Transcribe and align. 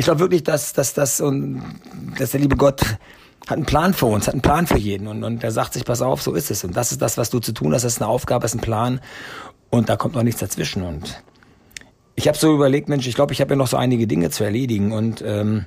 ich 0.00 0.06
glaube 0.06 0.20
wirklich, 0.20 0.42
dass, 0.42 0.72
dass, 0.72 0.94
dass, 0.94 1.20
und, 1.20 1.62
dass 2.18 2.30
der 2.30 2.40
liebe 2.40 2.56
Gott 2.56 2.80
hat 3.46 3.56
einen 3.58 3.66
Plan 3.66 3.92
für 3.92 4.06
uns, 4.06 4.28
hat 4.28 4.32
einen 4.32 4.40
Plan 4.40 4.66
für 4.66 4.78
jeden. 4.78 5.06
Und, 5.06 5.24
und 5.24 5.44
er 5.44 5.50
sagt 5.50 5.74
sich, 5.74 5.84
pass 5.84 6.00
auf, 6.00 6.22
so 6.22 6.32
ist 6.32 6.50
es. 6.50 6.64
Und 6.64 6.74
das 6.74 6.90
ist 6.90 7.02
das, 7.02 7.18
was 7.18 7.28
du 7.28 7.38
zu 7.38 7.52
tun 7.52 7.74
hast. 7.74 7.84
Das 7.84 7.96
ist 7.96 8.00
eine 8.00 8.08
Aufgabe, 8.08 8.40
das 8.40 8.54
ist 8.54 8.60
ein 8.60 8.62
Plan. 8.62 9.00
Und 9.68 9.90
da 9.90 9.96
kommt 9.96 10.14
noch 10.14 10.22
nichts 10.22 10.40
dazwischen. 10.40 10.84
Und 10.84 11.22
ich 12.14 12.28
habe 12.28 12.38
so 12.38 12.54
überlegt, 12.54 12.88
Mensch, 12.88 13.06
ich 13.06 13.14
glaube, 13.14 13.34
ich 13.34 13.42
habe 13.42 13.50
ja 13.50 13.56
noch 13.56 13.66
so 13.66 13.76
einige 13.76 14.06
Dinge 14.06 14.30
zu 14.30 14.42
erledigen. 14.42 14.92
Und 14.92 15.22
ähm, 15.22 15.66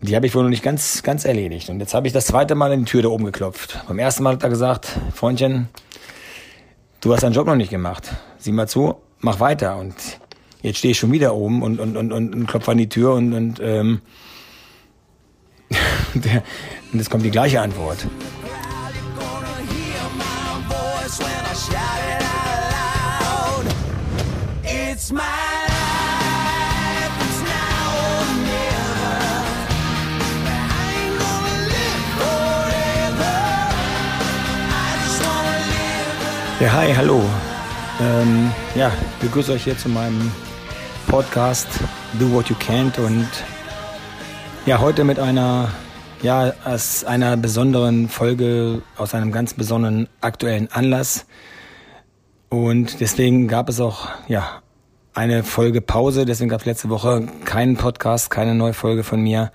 die 0.00 0.16
habe 0.16 0.26
ich 0.26 0.34
wohl 0.34 0.42
noch 0.42 0.50
nicht 0.50 0.64
ganz, 0.64 1.04
ganz 1.04 1.24
erledigt. 1.24 1.70
Und 1.70 1.78
jetzt 1.78 1.94
habe 1.94 2.08
ich 2.08 2.12
das 2.12 2.26
zweite 2.26 2.56
Mal 2.56 2.72
in 2.72 2.80
die 2.80 2.90
Tür 2.90 3.02
da 3.02 3.08
oben 3.08 3.24
geklopft. 3.24 3.84
Beim 3.86 4.00
ersten 4.00 4.24
Mal 4.24 4.32
hat 4.32 4.42
er 4.42 4.48
gesagt, 4.48 4.88
Freundchen, 5.14 5.68
du 7.00 7.12
hast 7.12 7.22
deinen 7.22 7.34
Job 7.34 7.46
noch 7.46 7.54
nicht 7.54 7.70
gemacht. 7.70 8.10
Sieh 8.38 8.50
mal 8.50 8.66
zu, 8.66 8.96
mach 9.20 9.38
weiter. 9.38 9.76
Und 9.76 9.94
jetzt 10.62 10.78
stehe 10.78 10.92
ich 10.92 10.98
schon 10.98 11.12
wieder 11.12 11.34
oben 11.34 11.62
und, 11.62 11.78
und, 11.80 11.96
und, 11.96 12.12
und, 12.12 12.34
und 12.34 12.46
klopfe 12.46 12.70
an 12.70 12.78
die 12.78 12.88
Tür 12.88 13.14
und, 13.14 13.32
und 13.32 13.60
ähm, 13.60 14.00
und 16.14 16.24
jetzt 16.94 17.10
kommt 17.10 17.24
die 17.24 17.30
gleiche 17.30 17.60
Antwort. 17.60 18.06
Ja, 36.60 36.72
hi, 36.74 36.94
hallo. 36.94 37.20
Ähm, 38.00 38.52
ja, 38.76 38.92
begrüße 39.20 39.50
euch 39.50 39.64
hier 39.64 39.76
zu 39.76 39.88
meinem 39.88 40.30
Podcast 41.12 41.68
Do 42.18 42.32
What 42.32 42.48
You 42.48 42.56
Can't 42.56 42.98
und 42.98 43.28
ja, 44.64 44.80
heute 44.80 45.04
mit 45.04 45.18
einer, 45.18 45.68
ja, 46.22 46.54
aus 46.64 47.04
einer 47.04 47.36
besonderen 47.36 48.08
Folge, 48.08 48.80
aus 48.96 49.14
einem 49.14 49.30
ganz 49.30 49.52
besonderen 49.52 50.08
aktuellen 50.22 50.72
Anlass. 50.72 51.26
Und 52.48 52.98
deswegen 53.02 53.46
gab 53.46 53.68
es 53.68 53.78
auch, 53.78 54.08
ja, 54.26 54.62
eine 55.12 55.44
Folge 55.44 55.82
Pause. 55.82 56.24
Deswegen 56.24 56.48
gab 56.48 56.60
es 56.60 56.66
letzte 56.66 56.88
Woche 56.88 57.28
keinen 57.44 57.76
Podcast, 57.76 58.30
keine 58.30 58.54
neue 58.54 58.72
Folge 58.72 59.04
von 59.04 59.20
mir. 59.20 59.52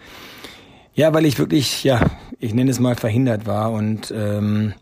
Ja, 0.93 1.11
weil 1.15 1.25
ich 1.25 1.39
wirklich, 1.39 1.83
ja, 1.83 2.01
ich 2.37 2.53
nenne 2.53 2.69
es 2.69 2.79
mal 2.79 2.93
verhindert 2.93 3.47
war 3.47 3.71
und 3.71 4.13
ähm, 4.15 4.75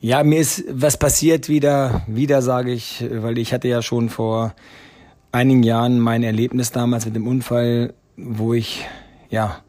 ja, 0.00 0.24
mir 0.24 0.40
ist 0.40 0.64
was 0.68 0.96
passiert 0.96 1.48
wieder, 1.48 2.02
wieder 2.08 2.42
sage 2.42 2.72
ich, 2.72 3.04
weil 3.08 3.38
ich 3.38 3.52
hatte 3.52 3.68
ja 3.68 3.80
schon 3.80 4.08
vor 4.08 4.56
einigen 5.32 5.62
Jahren 5.62 6.00
mein 6.00 6.22
Erlebnis 6.22 6.72
damals 6.72 7.06
mit 7.06 7.14
dem 7.14 7.26
Unfall 7.26 7.94
wo 8.22 8.54
ich 8.54 8.86
ja 9.30 9.62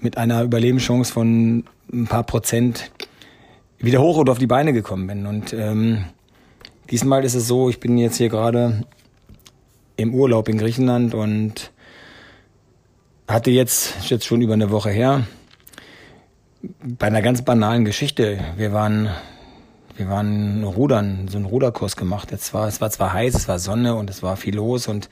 mit 0.00 0.18
einer 0.18 0.42
Überlebenschance 0.42 1.12
von 1.12 1.64
ein 1.92 2.06
paar 2.06 2.24
Prozent 2.24 2.90
wieder 3.78 4.00
hoch 4.00 4.16
und 4.18 4.28
auf 4.28 4.38
die 4.38 4.46
Beine 4.46 4.72
gekommen 4.72 5.06
bin. 5.06 5.26
Und 5.26 5.52
ähm, 5.52 6.04
diesmal 6.90 7.24
ist 7.24 7.34
es 7.34 7.46
so, 7.46 7.68
ich 7.68 7.80
bin 7.80 7.98
jetzt 7.98 8.16
hier 8.16 8.28
gerade 8.28 8.84
im 9.96 10.14
Urlaub 10.14 10.48
in 10.48 10.58
Griechenland 10.58 11.14
und 11.14 11.70
hatte 13.28 13.50
jetzt, 13.50 14.10
jetzt 14.10 14.24
schon 14.24 14.42
über 14.42 14.54
eine 14.54 14.70
Woche 14.70 14.90
her, 14.90 15.26
bei 16.82 17.06
einer 17.06 17.22
ganz 17.22 17.42
banalen 17.42 17.84
Geschichte. 17.84 18.40
Wir 18.56 18.72
waren, 18.72 19.10
wir 19.96 20.08
waren 20.08 20.64
rudern, 20.64 21.28
so 21.28 21.36
einen 21.36 21.46
Ruderkurs 21.46 21.96
gemacht. 21.96 22.30
Jetzt 22.30 22.54
war, 22.54 22.66
es 22.68 22.80
war 22.80 22.90
zwar 22.90 23.12
heiß, 23.12 23.34
es 23.34 23.48
war 23.48 23.58
Sonne 23.58 23.94
und 23.94 24.10
es 24.10 24.22
war 24.22 24.36
viel 24.36 24.56
los 24.56 24.88
und 24.88 25.08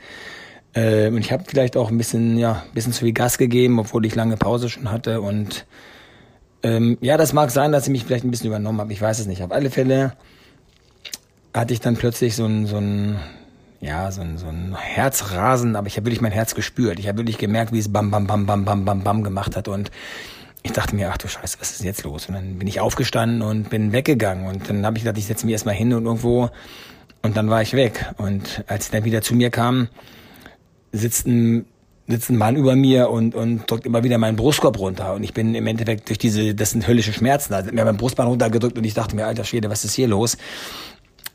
äh, 0.75 1.09
und 1.09 1.19
ich 1.19 1.33
habe 1.33 1.45
vielleicht 1.47 1.77
auch 1.77 1.91
ein 1.91 1.99
bisschen, 1.99 2.39
ja, 2.39 2.63
ein 2.67 2.75
bisschen 2.75 2.93
zu 2.93 3.05
viel 3.05 3.13
Gas 3.13 3.39
gegeben, 3.39 3.79
obwohl 3.79 4.07
ich 4.07 4.15
lange 4.15 4.37
Pause 4.37 4.69
schon 4.69 4.91
hatte. 4.91 5.21
Und 5.21 5.67
ähm, 6.63 6.99
ja, 7.01 7.17
das 7.17 7.33
mag 7.33 7.51
sein, 7.51 7.73
dass 7.73 7.85
ich 7.85 7.91
mich 7.91 8.05
vielleicht 8.05 8.25
ein 8.25 8.31
bisschen 8.31 8.49
übernommen 8.49 8.81
habe. 8.81 8.93
Ich 8.93 9.03
weiß 9.03 9.19
es 9.19 9.27
nicht. 9.27 9.43
Auf 9.43 9.51
alle 9.51 9.71
Fälle 9.71 10.13
hatte 11.53 11.73
ich 11.73 11.81
dann 11.81 11.97
plötzlich 11.97 12.37
so 12.37 12.45
ein, 12.45 12.67
so 12.67 12.77
ein, 12.77 13.19
ja, 13.81 14.13
so 14.13 14.21
ein, 14.21 14.39
so 14.39 14.47
ein 14.47 14.77
Herzrasen, 14.77 15.75
aber 15.75 15.89
ich 15.89 15.97
habe 15.97 16.07
wirklich 16.07 16.21
mein 16.21 16.33
Herz 16.33 16.55
gespürt. 16.55 16.99
Ich 17.01 17.09
habe 17.09 17.19
wirklich 17.19 17.39
gemerkt, 17.39 17.73
wie 17.73 17.79
es 17.79 17.93
bam, 17.93 18.11
bam, 18.11 18.27
bam, 18.27 18.47
bam, 18.47 18.65
bam, 18.65 18.85
bam, 18.85 19.03
bam 19.03 19.25
gemacht 19.25 19.57
hat. 19.57 19.67
Und 19.67 19.91
ich 20.63 20.73
dachte 20.73 20.95
mir, 20.95 21.11
ach 21.11 21.19
du 21.19 21.29
Scheiße, 21.29 21.59
was 21.61 21.71
ist 21.71 21.85
jetzt 21.85 22.05
los? 22.05 22.27
Und 22.27 22.35
dann 22.35 22.59
bin 22.59 22.69
ich 22.69 22.81
aufgestanden 22.81 23.43
und 23.43 23.71
bin 23.71 23.93
weggegangen. 23.93 24.47
Und 24.47 24.69
dann 24.69 24.85
habe 24.85 24.99
ich 24.99 25.05
gedacht, 25.05 25.19
ich 25.19 25.27
setze 25.27 25.47
mich 25.47 25.55
erstmal 25.55 25.75
hin 25.75 25.93
und 25.95 26.05
irgendwo. 26.05 26.51
Und 27.23 27.37
dann 27.37 27.49
war 27.49 27.63
ich 27.63 27.73
weg. 27.73 28.13
Und 28.19 28.65
als 28.67 28.87
ich 28.87 28.91
dann 28.91 29.05
wieder 29.05 29.23
zu 29.23 29.35
mir 29.35 29.51
kam, 29.51 29.89
sitzt 30.93 31.27
ein, 31.27 31.65
sitzt 32.09 32.31
ein 32.31 32.37
Mann 32.37 32.57
über 32.57 32.77
mir 32.77 33.11
und, 33.11 33.35
und 33.35 33.71
drückt 33.71 33.87
immer 33.87 34.05
wieder 34.05 34.19
meinen 34.19 34.37
Brustkorb 34.37 34.79
runter. 34.79 35.15
Und 35.15 35.23
ich 35.23 35.33
bin 35.33 35.55
im 35.55 35.67
Endeffekt 35.67 36.09
durch 36.09 36.19
diese, 36.19 36.55
das 36.55 36.71
sind 36.71 36.87
höllische 36.87 37.13
Schmerzen. 37.13 37.55
Hat 37.55 37.73
mir 37.73 37.85
mein 37.85 37.97
Brustbein 37.97 38.27
runtergedrückt 38.27 38.77
und 38.77 38.85
ich 38.85 38.95
dachte 38.95 39.17
mir, 39.17 39.27
alter 39.27 39.45
Schwede, 39.45 39.71
was 39.71 39.85
ist 39.85 39.95
hier 39.95 40.09
los? 40.09 40.37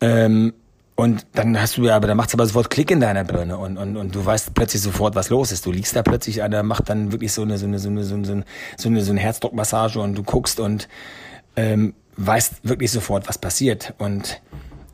Ähm, 0.02 0.54
und 0.96 1.28
dann 1.34 1.60
hast 1.60 1.76
du 1.78 1.84
ja, 1.84 1.96
aber 1.96 2.08
da 2.08 2.16
macht's 2.16 2.34
aber 2.34 2.46
sofort 2.46 2.70
Klick 2.70 2.90
in 2.90 3.02
deiner 3.02 3.26
Birne 3.26 3.58
und, 3.58 3.78
und, 3.78 3.98
und 3.98 4.16
du 4.16 4.26
weißt 4.26 4.54
plötzlich 4.54 4.82
sofort, 4.82 5.14
was 5.16 5.30
los 5.30 5.52
ist. 5.52 5.66
Du 5.66 5.72
liegst 5.72 5.94
da 5.96 6.04
plötzlich, 6.04 6.42
einer 6.42 6.64
macht 6.64 6.90
dann 6.90 7.12
wirklich 7.12 7.34
so 7.34 7.42
eine, 7.42 7.58
so 7.58 7.66
eine, 7.66 7.80
so 7.80 7.90
eine, 7.90 8.04
so 8.06 8.16
eine, 8.16 8.46
so 8.78 8.88
eine, 8.88 9.02
so 9.02 9.12
eine 9.12 9.20
Herzdruckmassage 9.20 10.00
und 10.00 10.16
du 10.16 10.24
guckst 10.24 10.62
und 10.62 10.88
ähm, 11.58 11.96
weißt 12.16 12.64
wirklich 12.64 12.92
sofort, 12.92 13.28
was 13.28 13.38
passiert. 13.38 13.94
Und 13.98 14.42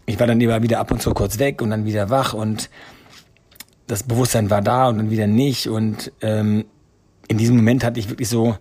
ich 0.07 0.19
war 0.19 0.25
dann 0.25 0.41
immer 0.41 0.63
wieder 0.63 0.79
ab 0.79 0.89
und 0.91 1.03
zu 1.03 1.13
kurz 1.13 1.37
weg 1.37 1.61
und 1.61 1.69
dann 1.69 1.85
wieder 1.85 2.09
wach 2.09 2.33
und 2.33 2.71
das 3.85 4.01
Bewusstsein 4.01 4.49
war 4.49 4.61
da 4.61 4.87
und 4.87 4.97
dann 4.97 5.11
wieder 5.11 5.27
nicht. 5.27 5.67
Und 5.67 6.11
ähm, 6.21 6.65
in 7.27 7.37
diesem 7.37 7.57
Moment 7.57 7.83
hatte 7.83 7.99
ich 7.99 8.09
wirklich 8.09 8.29
so, 8.29 8.57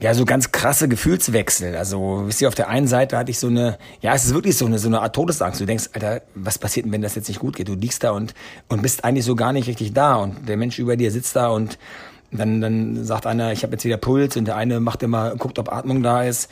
ja, 0.00 0.14
so 0.14 0.24
ganz 0.24 0.50
krasse 0.50 0.88
Gefühlswechsel. 0.88 1.76
Also, 1.76 2.22
wisst 2.26 2.40
ihr, 2.40 2.48
auf 2.48 2.54
der 2.54 2.68
einen 2.68 2.86
Seite 2.86 3.18
hatte 3.18 3.30
ich 3.30 3.38
so 3.38 3.48
eine, 3.48 3.76
ja, 4.00 4.14
es 4.14 4.24
ist 4.24 4.32
wirklich 4.32 4.56
so 4.56 4.64
eine, 4.64 4.78
so 4.78 4.88
eine 4.88 5.02
Art 5.02 5.14
Todesangst. 5.14 5.60
Du 5.60 5.66
denkst, 5.66 5.90
Alter, 5.92 6.22
was 6.34 6.58
passiert 6.58 6.86
denn, 6.86 6.92
wenn 6.92 7.02
das 7.02 7.14
jetzt 7.16 7.28
nicht 7.28 7.40
gut 7.40 7.56
geht? 7.56 7.68
Du 7.68 7.74
liegst 7.74 8.02
da 8.02 8.12
und, 8.12 8.34
und 8.68 8.80
bist 8.80 9.04
eigentlich 9.04 9.26
so 9.26 9.36
gar 9.36 9.52
nicht 9.52 9.68
richtig 9.68 9.92
da. 9.92 10.14
Und 10.14 10.48
der 10.48 10.56
Mensch 10.56 10.78
über 10.78 10.96
dir 10.96 11.10
sitzt 11.10 11.36
da 11.36 11.48
und 11.48 11.78
dann, 12.32 12.62
dann 12.62 13.04
sagt 13.04 13.26
einer, 13.26 13.52
ich 13.52 13.62
habe 13.62 13.72
jetzt 13.72 13.84
wieder 13.84 13.98
Puls 13.98 14.36
und 14.36 14.46
der 14.46 14.56
eine 14.56 14.80
macht 14.80 15.02
immer, 15.02 15.36
guckt, 15.36 15.58
ob 15.58 15.70
Atmung 15.70 16.02
da 16.02 16.22
ist. 16.22 16.50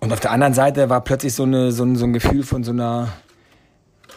Und 0.00 0.12
auf 0.12 0.20
der 0.20 0.30
anderen 0.30 0.54
Seite 0.54 0.88
war 0.88 1.02
plötzlich 1.02 1.34
so, 1.34 1.42
eine, 1.42 1.70
so, 1.70 1.84
ein, 1.84 1.96
so 1.96 2.06
ein 2.06 2.14
Gefühl 2.14 2.44
von 2.44 2.64
so 2.64 2.70
einer, 2.70 3.08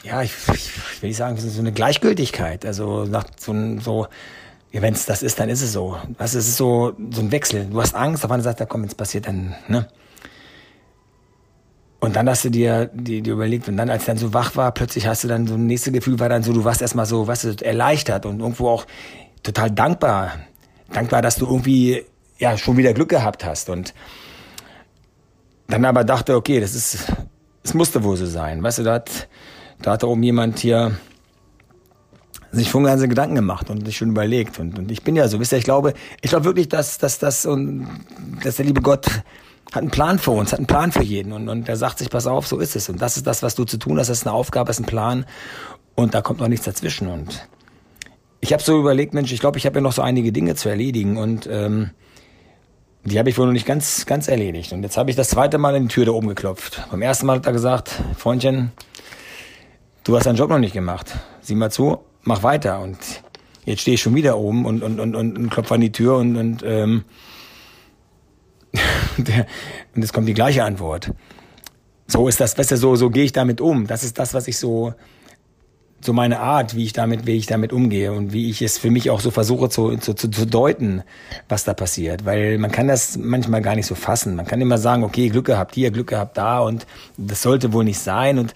ja, 0.03 0.21
ich, 0.21 0.31
ich 0.53 1.01
will 1.01 1.09
nicht 1.09 1.17
sagen, 1.17 1.35
so 1.37 1.59
eine 1.59 1.73
Gleichgültigkeit. 1.73 2.65
Also 2.65 3.03
nach 3.03 3.25
so, 3.37 3.53
so 3.81 4.07
ja, 4.75 4.81
wenn 4.81 4.93
es 4.93 5.05
das 5.05 5.23
ist, 5.23 5.39
dann 5.39 5.47
ist 5.47 5.61
es 5.61 5.71
so. 5.71 5.95
Also 6.17 6.37
es 6.37 6.49
ist 6.49 6.57
so, 6.57 6.91
so 7.09 7.21
ein 7.21 7.31
Wechsel. 7.31 7.67
Du 7.67 7.79
hast 7.79 7.95
Angst, 7.95 8.25
auf 8.25 8.31
einer 8.31 8.43
Seite, 8.43 8.65
komm, 8.67 8.83
jetzt 8.83 8.97
passiert 8.97 9.25
dann, 9.25 9.55
ne? 9.69 9.87
Und 12.01 12.17
dann 12.17 12.27
hast 12.27 12.43
du 12.43 12.49
dir, 12.49 12.87
dir, 12.87 13.21
dir 13.21 13.31
überlegt, 13.31 13.69
und 13.69 13.77
dann, 13.77 13.89
als 13.89 14.03
dann 14.03 14.17
so 14.17 14.33
wach 14.33 14.57
war, 14.57 14.73
plötzlich 14.73 15.07
hast 15.07 15.23
du 15.23 15.29
dann 15.29 15.47
so 15.47 15.53
ein 15.53 15.65
nächstes 15.65 15.93
Gefühl, 15.93 16.19
war 16.19 16.27
dann 16.27 16.43
so, 16.43 16.51
du 16.51 16.65
warst 16.65 16.81
erstmal 16.81 17.05
so, 17.05 17.25
weißt 17.25 17.43
du, 17.45 17.65
erleichtert 17.65 18.25
und 18.25 18.41
irgendwo 18.41 18.67
auch 18.67 18.85
total 19.43 19.71
dankbar. 19.71 20.33
Dankbar, 20.91 21.21
dass 21.21 21.37
du 21.37 21.45
irgendwie, 21.45 22.03
ja, 22.37 22.57
schon 22.57 22.75
wieder 22.75 22.91
Glück 22.91 23.07
gehabt 23.07 23.45
hast. 23.45 23.69
Und 23.69 23.93
dann 25.67 25.85
aber 25.85 26.03
dachte, 26.03 26.35
okay, 26.35 26.59
das 26.59 26.75
ist, 26.75 26.97
es 27.63 27.73
musste 27.73 28.03
wohl 28.03 28.17
so 28.17 28.25
sein. 28.25 28.61
Weißt 28.61 28.79
du, 28.79 28.83
da 28.83 28.95
hat, 28.95 29.29
da 29.81 29.93
hat 29.93 30.03
da 30.03 30.07
oben 30.07 30.23
jemand 30.23 30.59
hier 30.59 30.97
sich 32.55 32.69
schon 32.69 32.83
ganze 32.83 33.07
Gedanken 33.07 33.35
gemacht 33.35 33.69
und 33.69 33.85
sich 33.85 33.97
schon 33.97 34.09
überlegt. 34.09 34.59
Und, 34.59 34.79
und 34.79 34.91
ich 34.91 35.03
bin 35.03 35.15
ja 35.15 35.27
so, 35.27 35.39
wisst 35.39 35.51
ihr, 35.51 35.57
ich 35.57 35.63
glaube, 35.63 35.93
ich 36.21 36.29
glaube 36.29 36.45
wirklich, 36.45 36.69
dass, 36.69 36.97
dass, 36.97 37.19
dass, 37.19 37.45
und, 37.45 37.87
dass 38.43 38.57
der 38.57 38.65
liebe 38.65 38.81
Gott 38.81 39.07
hat 39.71 39.81
einen 39.81 39.91
Plan 39.91 40.19
für 40.19 40.31
uns, 40.31 40.51
hat 40.51 40.59
einen 40.59 40.67
Plan 40.67 40.91
für 40.91 41.03
jeden. 41.03 41.31
Und, 41.33 41.49
und 41.49 41.67
er 41.67 41.75
sagt 41.75 41.99
sich, 41.99 42.09
pass 42.09 42.27
auf, 42.27 42.47
so 42.47 42.59
ist 42.59 42.75
es. 42.75 42.89
Und 42.89 43.01
das 43.01 43.17
ist 43.17 43.27
das, 43.27 43.43
was 43.43 43.55
du 43.55 43.65
zu 43.65 43.77
tun 43.77 43.99
hast, 43.99 44.09
das 44.09 44.19
ist 44.19 44.27
eine 44.27 44.35
Aufgabe, 44.35 44.67
das 44.67 44.79
ist 44.79 44.85
ein 44.85 44.87
Plan. 44.87 45.25
Und 45.95 46.13
da 46.13 46.21
kommt 46.21 46.39
noch 46.39 46.47
nichts 46.47 46.65
dazwischen. 46.65 47.07
Und 47.07 47.47
ich 48.41 48.53
habe 48.53 48.61
so 48.61 48.79
überlegt, 48.79 49.13
Mensch, 49.13 49.31
ich 49.31 49.39
glaube, 49.39 49.57
ich 49.57 49.65
habe 49.65 49.75
ja 49.75 49.81
noch 49.81 49.93
so 49.93 50.01
einige 50.01 50.31
Dinge 50.31 50.55
zu 50.55 50.69
erledigen. 50.69 51.17
Und 51.17 51.47
ähm, 51.51 51.91
die 53.03 53.19
habe 53.19 53.29
ich 53.29 53.37
wohl 53.37 53.45
noch 53.45 53.53
nicht 53.53 53.65
ganz, 53.67 54.05
ganz 54.05 54.27
erledigt. 54.27 54.73
Und 54.73 54.83
jetzt 54.83 54.97
habe 54.97 55.09
ich 55.09 55.15
das 55.15 55.29
zweite 55.29 55.57
Mal 55.57 55.75
in 55.75 55.83
die 55.83 55.93
Tür 55.93 56.05
da 56.05 56.11
oben 56.11 56.27
geklopft. 56.27 56.83
Beim 56.89 57.01
ersten 57.01 57.25
Mal 57.25 57.37
hat 57.37 57.45
er 57.45 57.53
gesagt, 57.53 57.91
Freundchen, 58.17 58.71
du 60.03 60.15
hast 60.15 60.25
deinen 60.25 60.37
Job 60.37 60.49
noch 60.49 60.59
nicht 60.59 60.73
gemacht. 60.73 61.13
Sieh 61.41 61.55
mal 61.55 61.71
zu, 61.71 61.99
mach 62.25 62.43
weiter. 62.43 62.81
Und 62.81 62.97
jetzt 63.63 63.81
stehe 63.81 63.95
ich 63.95 64.01
schon 64.01 64.15
wieder 64.15 64.37
oben 64.37 64.65
und, 64.65 64.83
und, 64.83 64.99
und, 64.99 65.15
und, 65.15 65.37
und 65.37 65.49
klopfe 65.49 65.75
an 65.75 65.81
die 65.81 65.91
Tür 65.91 66.17
und, 66.17 66.35
und, 66.35 66.63
ähm, 66.65 67.05
der, 69.17 69.47
und 69.95 70.03
es 70.03 70.11
kommt 70.11 70.27
die 70.27 70.33
gleiche 70.33 70.63
Antwort. 70.63 71.11
So 72.07 72.27
ist 72.27 72.39
das, 72.39 72.57
weißt 72.57 72.71
du, 72.71 72.77
so, 72.77 72.95
so 72.95 73.09
gehe 73.09 73.23
ich 73.23 73.31
damit 73.31 73.61
um. 73.61 73.87
Das 73.87 74.03
ist 74.03 74.19
das, 74.19 74.33
was 74.33 74.47
ich 74.47 74.57
so, 74.57 74.93
so 76.01 76.13
meine 76.13 76.39
Art, 76.39 76.75
wie 76.75 76.83
ich 76.83 76.93
damit, 76.93 77.25
wie 77.25 77.35
ich 77.35 77.47
damit 77.47 77.73
umgehe 77.73 78.11
und 78.11 78.31
wie 78.31 78.49
ich 78.49 78.61
es 78.61 78.77
für 78.77 78.91
mich 78.91 79.09
auch 79.09 79.21
so 79.21 79.31
versuche 79.31 79.69
zu, 79.69 79.97
zu, 79.97 80.13
zu, 80.13 80.29
zu 80.29 80.45
deuten, 80.45 81.01
was 81.49 81.63
da 81.63 81.73
passiert. 81.73 82.25
Weil 82.25 82.59
man 82.59 82.71
kann 82.71 82.87
das 82.87 83.17
manchmal 83.17 83.61
gar 83.61 83.75
nicht 83.75 83.87
so 83.87 83.95
fassen. 83.95 84.35
Man 84.35 84.45
kann 84.45 84.61
immer 84.61 84.77
sagen, 84.77 85.03
okay, 85.03 85.29
Glück 85.29 85.45
gehabt 85.45 85.73
hier, 85.73 85.89
Glück 85.89 86.07
gehabt 86.07 86.37
da 86.37 86.59
und 86.59 86.85
das 87.17 87.41
sollte 87.41 87.73
wohl 87.73 87.85
nicht 87.85 87.99
sein. 87.99 88.37
Und 88.37 88.53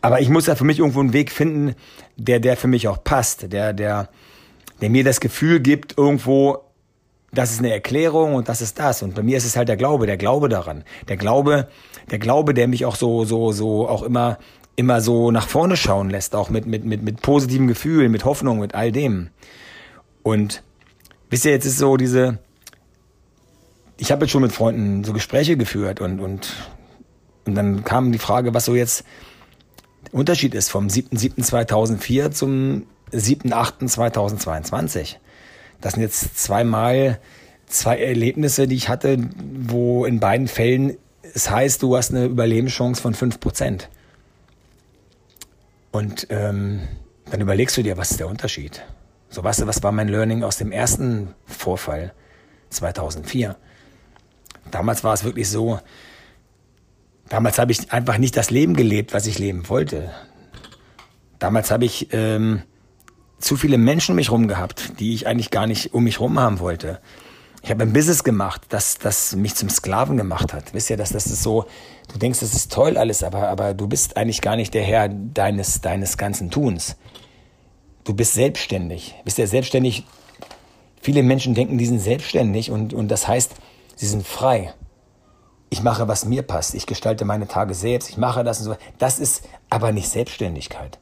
aber 0.00 0.20
ich 0.20 0.28
muss 0.28 0.46
ja 0.46 0.54
für 0.54 0.64
mich 0.64 0.78
irgendwo 0.78 1.00
einen 1.00 1.14
Weg 1.14 1.32
finden, 1.32 1.74
der, 2.16 2.40
der 2.40 2.56
für 2.56 2.68
mich 2.68 2.88
auch 2.88 3.02
passt, 3.02 3.52
der, 3.52 3.72
der, 3.72 4.08
der 4.80 4.90
mir 4.90 5.04
das 5.04 5.20
Gefühl 5.20 5.60
gibt, 5.60 5.98
irgendwo, 5.98 6.58
das 7.32 7.52
ist 7.52 7.58
eine 7.58 7.72
Erklärung 7.72 8.34
und 8.34 8.48
das 8.48 8.62
ist 8.62 8.78
das. 8.78 9.02
Und 9.02 9.14
bei 9.14 9.22
mir 9.22 9.36
ist 9.36 9.44
es 9.44 9.56
halt 9.56 9.68
der 9.68 9.76
Glaube, 9.76 10.06
der 10.06 10.16
Glaube 10.16 10.48
daran. 10.48 10.84
Der 11.08 11.16
Glaube, 11.16 11.68
der 12.10 12.18
Glaube, 12.18 12.54
der 12.54 12.68
mich 12.68 12.84
auch 12.84 12.96
so, 12.96 13.24
so, 13.24 13.52
so 13.52 13.88
auch 13.88 14.02
immer, 14.02 14.38
immer 14.76 15.00
so 15.00 15.30
nach 15.30 15.48
vorne 15.48 15.76
schauen 15.76 16.10
lässt, 16.10 16.34
auch 16.34 16.50
mit, 16.50 16.66
mit, 16.66 16.84
mit, 16.84 17.02
mit 17.02 17.22
positiven 17.22 17.66
Gefühlen, 17.66 18.10
mit 18.10 18.24
Hoffnung, 18.24 18.60
mit 18.60 18.74
all 18.74 18.92
dem. 18.92 19.30
Und 20.22 20.62
wisst 21.30 21.44
ihr, 21.44 21.52
jetzt 21.52 21.66
ist 21.66 21.78
so 21.78 21.96
diese, 21.96 22.38
ich 23.98 24.10
habe 24.10 24.24
jetzt 24.24 24.32
schon 24.32 24.42
mit 24.42 24.52
Freunden 24.52 25.04
so 25.04 25.12
Gespräche 25.12 25.56
geführt 25.56 26.00
und, 26.00 26.20
und, 26.20 26.52
und 27.46 27.54
dann 27.54 27.84
kam 27.84 28.12
die 28.12 28.18
Frage, 28.18 28.54
was 28.54 28.64
so 28.64 28.74
jetzt 28.74 29.04
Unterschied 30.14 30.54
ist 30.54 30.70
vom 30.70 30.86
7.7.2004 30.86 32.30
zum 32.30 32.86
7.8.2022. 33.12 35.16
Das 35.80 35.94
sind 35.94 36.02
jetzt 36.02 36.38
zweimal 36.38 37.18
zwei 37.66 37.98
Erlebnisse, 37.98 38.68
die 38.68 38.76
ich 38.76 38.88
hatte, 38.88 39.18
wo 39.36 40.04
in 40.04 40.20
beiden 40.20 40.46
Fällen 40.46 40.96
es 41.34 41.50
heißt, 41.50 41.82
du 41.82 41.96
hast 41.96 42.12
eine 42.12 42.26
Überlebenschance 42.26 43.02
von 43.02 43.14
5%. 43.14 43.88
Und 45.90 46.28
ähm, 46.30 46.82
dann 47.30 47.40
überlegst 47.40 47.76
du 47.76 47.82
dir, 47.82 47.96
was 47.96 48.12
ist 48.12 48.20
der 48.20 48.28
Unterschied? 48.28 48.84
So, 49.30 49.42
weißt 49.42 49.62
du, 49.62 49.66
was 49.66 49.82
war 49.82 49.90
mein 49.90 50.06
Learning 50.06 50.44
aus 50.44 50.58
dem 50.58 50.70
ersten 50.70 51.34
Vorfall 51.44 52.14
2004? 52.70 53.56
Damals 54.70 55.02
war 55.02 55.12
es 55.12 55.24
wirklich 55.24 55.48
so, 55.48 55.80
damals 57.28 57.58
habe 57.58 57.72
ich 57.72 57.92
einfach 57.92 58.18
nicht 58.18 58.36
das 58.36 58.50
Leben 58.50 58.74
gelebt, 58.74 59.14
was 59.14 59.26
ich 59.26 59.38
leben 59.38 59.68
wollte. 59.68 60.10
Damals 61.38 61.70
habe 61.70 61.84
ich 61.84 62.08
ähm, 62.12 62.62
zu 63.38 63.56
viele 63.56 63.78
Menschen 63.78 64.12
um 64.12 64.16
mich 64.16 64.30
rum 64.30 64.48
gehabt, 64.48 64.98
die 65.00 65.14
ich 65.14 65.26
eigentlich 65.26 65.50
gar 65.50 65.66
nicht 65.66 65.92
um 65.94 66.04
mich 66.04 66.20
rum 66.20 66.38
haben 66.38 66.60
wollte. 66.60 67.00
Ich 67.62 67.70
habe 67.70 67.82
ein 67.82 67.94
Business 67.94 68.24
gemacht, 68.24 68.62
das, 68.68 68.98
das 68.98 69.34
mich 69.36 69.54
zum 69.54 69.70
Sklaven 69.70 70.18
gemacht 70.18 70.52
hat. 70.52 70.74
Wisst 70.74 70.90
ihr, 70.90 70.98
dass 70.98 71.10
das 71.10 71.26
ist 71.26 71.42
so, 71.42 71.64
du 72.12 72.18
denkst, 72.18 72.40
das 72.40 72.52
ist 72.52 72.70
toll 72.70 72.98
alles, 72.98 73.22
aber, 73.22 73.48
aber 73.48 73.72
du 73.72 73.86
bist 73.86 74.18
eigentlich 74.18 74.42
gar 74.42 74.56
nicht 74.56 74.74
der 74.74 74.82
Herr 74.82 75.08
deines, 75.08 75.80
deines 75.80 76.18
ganzen 76.18 76.50
Tuns. 76.50 76.96
Du 78.04 78.12
bist 78.12 78.34
selbstständig. 78.34 79.14
Bist 79.24 79.38
ja 79.38 79.46
selbstständig. 79.46 80.04
Viele 81.00 81.22
Menschen 81.22 81.54
denken, 81.54 81.78
die 81.78 81.86
sind 81.86 82.00
selbstständig 82.00 82.70
und, 82.70 82.92
und 82.92 83.08
das 83.08 83.26
heißt, 83.28 83.52
sie 83.96 84.06
sind 84.06 84.26
frei. 84.26 84.74
Ich 85.74 85.82
mache, 85.82 86.06
was 86.06 86.24
mir 86.24 86.42
passt. 86.42 86.76
Ich 86.76 86.86
gestalte 86.86 87.24
meine 87.24 87.48
Tage 87.48 87.74
selbst. 87.74 88.08
Ich 88.08 88.16
mache 88.16 88.44
das 88.44 88.60
und 88.60 88.64
so. 88.66 88.76
Das 89.00 89.18
ist 89.18 89.42
aber 89.70 89.90
nicht 89.90 90.08
Selbstständigkeit. 90.08 91.00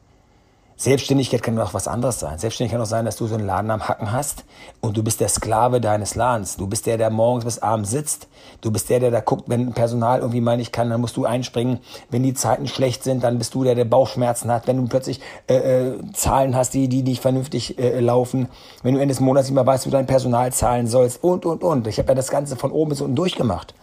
Selbstständigkeit 0.77 1.43
kann 1.43 1.59
auch 1.59 1.75
was 1.75 1.87
anderes 1.87 2.19
sein. 2.19 2.39
Selbstständigkeit 2.39 2.79
kann 2.79 2.83
auch 2.83 2.89
sein, 2.89 3.05
dass 3.05 3.15
du 3.15 3.27
so 3.27 3.35
einen 3.35 3.45
Laden 3.45 3.69
am 3.69 3.87
Hacken 3.87 4.11
hast 4.11 4.45
und 4.81 4.97
du 4.97 5.03
bist 5.03 5.19
der 5.19 5.29
Sklave 5.29 5.79
deines 5.79 6.15
Ladens. 6.15 6.57
Du 6.57 6.65
bist 6.65 6.87
der, 6.87 6.97
der 6.97 7.11
morgens 7.11 7.45
bis 7.45 7.59
abends 7.59 7.91
sitzt. 7.91 8.27
Du 8.61 8.71
bist 8.71 8.89
der, 8.89 8.99
der 8.99 9.11
da 9.11 9.19
guckt, 9.19 9.43
wenn 9.45 9.73
Personal 9.73 10.21
irgendwie 10.21 10.41
mal 10.41 10.57
nicht 10.57 10.73
kann, 10.73 10.89
dann 10.89 11.01
musst 11.01 11.17
du 11.17 11.25
einspringen. 11.25 11.77
Wenn 12.09 12.23
die 12.23 12.33
Zeiten 12.33 12.67
schlecht 12.67 13.03
sind, 13.03 13.23
dann 13.23 13.37
bist 13.37 13.53
du 13.53 13.63
der, 13.63 13.75
der 13.75 13.85
Bauchschmerzen 13.85 14.51
hat. 14.51 14.65
Wenn 14.65 14.77
du 14.77 14.87
plötzlich 14.87 15.21
äh, 15.45 15.57
äh, 15.57 15.99
Zahlen 16.13 16.55
hast, 16.55 16.73
die, 16.73 16.87
die 16.87 17.03
nicht 17.03 17.21
vernünftig 17.21 17.77
äh, 17.77 17.99
laufen. 17.99 18.47
Wenn 18.81 18.95
du 18.95 18.99
Ende 18.99 19.13
des 19.13 19.19
Monats 19.19 19.47
nicht 19.47 19.53
mehr 19.53 19.67
weißt, 19.67 19.85
wie 19.85 19.91
du 19.91 19.97
dein 19.97 20.07
Personal 20.07 20.51
zahlen 20.51 20.87
sollst 20.87 21.23
und, 21.23 21.45
und, 21.45 21.63
und. 21.63 21.85
Ich 21.85 21.99
habe 21.99 22.07
ja 22.07 22.15
das 22.15 22.31
Ganze 22.31 22.55
von 22.55 22.71
oben 22.71 22.89
bis 22.89 23.01
unten 23.01 23.15
durchgemacht. 23.15 23.75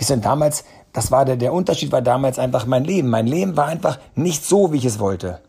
Wie 0.00 0.06
denn 0.06 0.22
damals, 0.22 0.64
das 0.94 1.10
war 1.10 1.26
der, 1.26 1.36
der 1.36 1.52
Unterschied 1.52 1.92
war 1.92 2.00
damals 2.00 2.38
einfach 2.38 2.64
mein 2.64 2.84
Leben. 2.84 3.10
Mein 3.10 3.26
Leben 3.26 3.58
war 3.58 3.66
einfach 3.66 3.98
nicht 4.14 4.46
so, 4.46 4.72
wie 4.72 4.78
ich 4.78 4.86
es 4.86 4.98
wollte. 4.98 5.40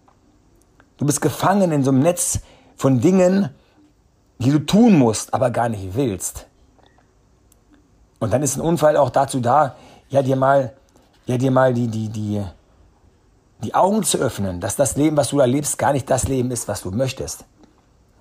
Du 0.97 1.05
bist 1.05 1.21
gefangen 1.21 1.71
in 1.71 1.85
so 1.85 1.91
einem 1.91 2.01
Netz 2.01 2.41
von 2.75 2.99
Dingen, 2.99 3.49
die 4.39 4.51
du 4.51 4.59
tun 4.59 4.99
musst, 4.99 5.33
aber 5.33 5.51
gar 5.51 5.69
nicht 5.69 5.95
willst. 5.95 6.47
Und 8.19 8.33
dann 8.33 8.43
ist 8.43 8.57
ein 8.57 8.61
Unfall 8.61 8.97
auch 8.97 9.09
dazu 9.09 9.39
da, 9.39 9.77
ja 10.09 10.21
dir 10.21 10.35
mal, 10.35 10.73
ja 11.27 11.37
dir 11.37 11.49
mal 11.49 11.73
die, 11.73 11.87
die, 11.87 12.09
die, 12.09 12.43
die 13.63 13.73
Augen 13.73 14.03
zu 14.03 14.17
öffnen, 14.17 14.59
dass 14.59 14.75
das 14.75 14.97
Leben, 14.97 15.15
was 15.15 15.29
du 15.29 15.37
da 15.37 15.45
lebst, 15.45 15.77
gar 15.77 15.93
nicht 15.93 16.09
das 16.09 16.27
Leben 16.27 16.51
ist, 16.51 16.67
was 16.67 16.81
du 16.81 16.91
möchtest. 16.91 17.45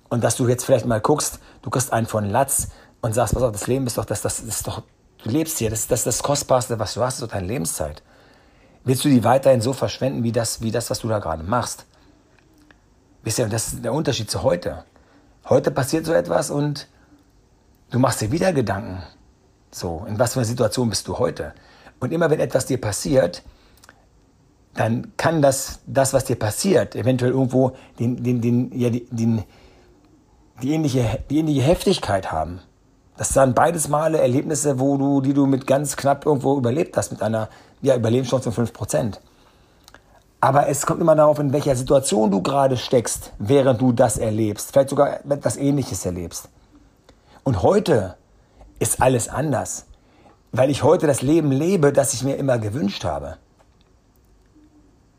Und 0.07 0.23
dass 0.23 0.37
du 0.37 0.47
jetzt 0.47 0.63
vielleicht 0.63 0.85
mal 0.85 1.01
guckst, 1.01 1.39
du 1.61 1.69
kriegst 1.69 1.91
einen 1.91 2.07
von 2.07 2.29
Latz 2.29 2.69
und 3.01 3.13
sagst, 3.13 3.33
pass 3.33 3.43
auf, 3.43 3.51
das 3.51 3.67
Leben 3.67 3.85
ist 3.85 3.97
doch, 3.97 4.05
das, 4.05 4.21
das 4.21 4.39
ist 4.39 4.65
doch, 4.65 4.83
du 5.23 5.29
lebst 5.29 5.57
hier, 5.57 5.69
das, 5.69 5.87
das 5.87 6.01
ist 6.01 6.07
das 6.07 6.23
Kostbarste, 6.23 6.79
was 6.79 6.93
du 6.93 7.01
hast, 7.01 7.21
doch 7.21 7.27
deine 7.27 7.47
Lebenszeit. 7.47 8.01
Willst 8.83 9.05
du 9.05 9.09
die 9.09 9.23
weiterhin 9.23 9.61
so 9.61 9.73
verschwenden, 9.73 10.23
wie 10.23 10.31
das, 10.31 10.61
wie 10.61 10.71
das, 10.71 10.89
was 10.89 10.99
du 10.99 11.07
da 11.07 11.19
gerade 11.19 11.43
machst? 11.43 11.85
Wisst 13.23 13.39
ihr, 13.39 13.47
das 13.47 13.73
ist 13.73 13.83
der 13.83 13.93
Unterschied 13.93 14.31
zu 14.31 14.41
heute. 14.41 14.83
Heute 15.47 15.69
passiert 15.71 16.05
so 16.05 16.13
etwas 16.13 16.49
und 16.49 16.87
du 17.91 17.99
machst 17.99 18.21
dir 18.21 18.31
wieder 18.31 18.53
Gedanken. 18.53 19.03
So, 19.71 20.05
in 20.07 20.17
was 20.17 20.33
für 20.33 20.39
einer 20.39 20.47
Situation 20.47 20.89
bist 20.89 21.07
du 21.07 21.19
heute? 21.19 21.53
Und 21.99 22.11
immer 22.11 22.29
wenn 22.29 22.39
etwas 22.39 22.65
dir 22.65 22.81
passiert, 22.81 23.43
dann 24.73 25.13
kann 25.17 25.41
das, 25.41 25.79
das 25.85 26.13
was 26.13 26.25
dir 26.25 26.37
passiert, 26.37 26.95
eventuell 26.95 27.31
irgendwo 27.31 27.75
den, 27.99 28.23
den, 28.23 28.41
den, 28.41 28.77
ja, 28.77 28.89
den, 28.89 29.43
die, 30.61 30.71
ähnliche, 30.71 31.19
die 31.29 31.39
ähnliche 31.39 31.61
Heftigkeit 31.61 32.31
haben. 32.31 32.61
Das 33.17 33.35
waren 33.35 33.53
beides 33.53 33.87
Male 33.87 34.19
Erlebnisse, 34.19 34.79
wo 34.79 34.97
du, 34.97 35.21
die 35.21 35.33
du 35.33 35.45
mit 35.45 35.67
ganz 35.67 35.95
knapp 35.95 36.25
irgendwo 36.25 36.57
überlebt 36.57 36.97
hast, 36.97 37.11
mit 37.11 37.21
einer 37.21 37.49
ja, 37.81 37.95
Überlebenschance 37.95 38.51
von 38.51 38.67
5%. 38.67 39.17
Aber 40.39 40.67
es 40.67 40.85
kommt 40.87 41.01
immer 41.01 41.15
darauf, 41.15 41.37
in 41.37 41.53
welcher 41.53 41.75
Situation 41.75 42.31
du 42.31 42.41
gerade 42.41 42.75
steckst, 42.75 43.31
während 43.37 43.79
du 43.79 43.91
das 43.91 44.17
erlebst. 44.17 44.71
Vielleicht 44.71 44.89
sogar 44.89 45.23
etwas 45.29 45.55
Ähnliches 45.55 46.03
erlebst. 46.05 46.49
Und 47.43 47.61
heute 47.61 48.15
ist 48.79 49.01
alles 49.01 49.29
anders, 49.29 49.85
weil 50.51 50.71
ich 50.71 50.81
heute 50.81 51.05
das 51.05 51.21
Leben 51.21 51.51
lebe, 51.51 51.93
das 51.93 52.13
ich 52.13 52.23
mir 52.23 52.37
immer 52.37 52.57
gewünscht 52.57 53.03
habe. 53.03 53.37